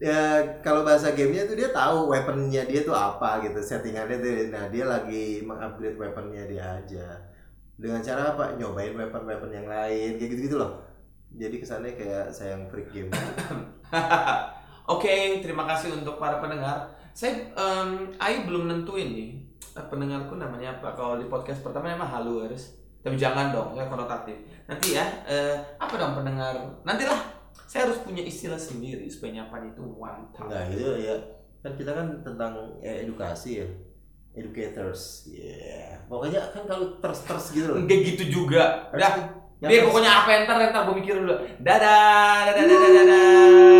ya 0.00 0.40
kalau 0.64 0.80
bahasa 0.80 1.12
gamenya 1.12 1.44
tuh 1.44 1.60
dia 1.60 1.68
tahu 1.70 2.08
weaponnya 2.08 2.64
dia 2.64 2.80
tuh 2.80 2.96
apa 2.96 3.44
gitu 3.44 3.60
settingannya 3.60 4.16
tuh 4.16 4.48
nah 4.48 4.64
dia 4.72 4.88
lagi 4.88 5.44
mengupgrade 5.44 6.00
weaponnya 6.00 6.48
dia 6.48 6.64
aja 6.80 7.06
dengan 7.76 8.00
cara 8.00 8.32
apa 8.32 8.56
nyobain 8.56 8.96
weapon 8.96 9.28
weapon 9.28 9.52
yang 9.52 9.68
lain 9.68 10.16
kayak 10.16 10.30
gitu 10.32 10.40
gitu 10.48 10.56
loh 10.56 10.80
jadi 11.36 11.52
kesannya 11.60 11.94
kayak 11.94 12.32
sayang 12.32 12.64
freak 12.72 12.88
game 12.90 13.12
Oke, 14.90 15.38
terima 15.38 15.70
kasih 15.70 15.94
untuk 15.94 16.18
para 16.18 16.42
pendengar. 16.42 16.90
Saya, 17.14 17.46
em, 17.54 18.10
Ai 18.18 18.42
belum 18.42 18.66
nentuin 18.66 19.14
nih 19.14 19.30
eh, 19.78 19.86
pendengarku 19.86 20.34
namanya 20.34 20.74
apa. 20.82 20.98
Kalau 20.98 21.14
di 21.14 21.30
podcast 21.30 21.62
pertama 21.62 21.94
nama 21.94 22.02
Haluers, 22.02 22.74
tapi 22.98 23.14
jangan 23.14 23.54
dong, 23.54 23.78
ya 23.78 23.86
konotatif. 23.86 24.34
Nanti 24.66 24.98
ya, 24.98 25.06
eh, 25.30 25.54
apa 25.78 25.94
dong 25.94 26.18
pendengar? 26.18 26.58
Nantilah, 26.82 27.22
saya 27.66 27.88
harus 27.88 27.98
punya 28.04 28.22
istilah 28.24 28.60
sendiri 28.60 29.08
supaya 29.10 29.42
nyapan 29.42 29.72
itu 29.72 29.82
time. 30.32 30.48
Nah 30.48 30.64
itu 30.70 30.86
ya 31.02 31.16
kan 31.60 31.72
kita 31.76 31.92
kan 31.92 32.06
tentang 32.24 32.52
ya, 32.80 33.04
edukasi 33.04 33.60
ya 33.60 33.68
educators 34.32 35.28
ya 35.28 35.98
pokoknya 36.06 36.40
kan 36.54 36.62
kalau 36.64 36.96
terus 37.02 37.20
terus 37.26 37.46
gitu 37.52 37.66
loh 37.68 37.76
Enggak 37.82 37.98
gitu 38.06 38.24
juga. 38.30 38.88
Udah, 38.94 39.40
Yang 39.60 39.70
dia 39.76 39.80
pokoknya 39.84 40.10
apa 40.24 40.28
yang 40.32 40.42
ntar, 40.48 40.56
ntar 40.72 40.82
gue 40.88 40.96
mikir 41.04 41.14
dulu. 41.20 41.36
Dadah, 41.60 42.48
dadah, 42.48 42.64
dadah, 42.64 42.78
dadah. 42.80 43.04
dadah. 43.04 43.79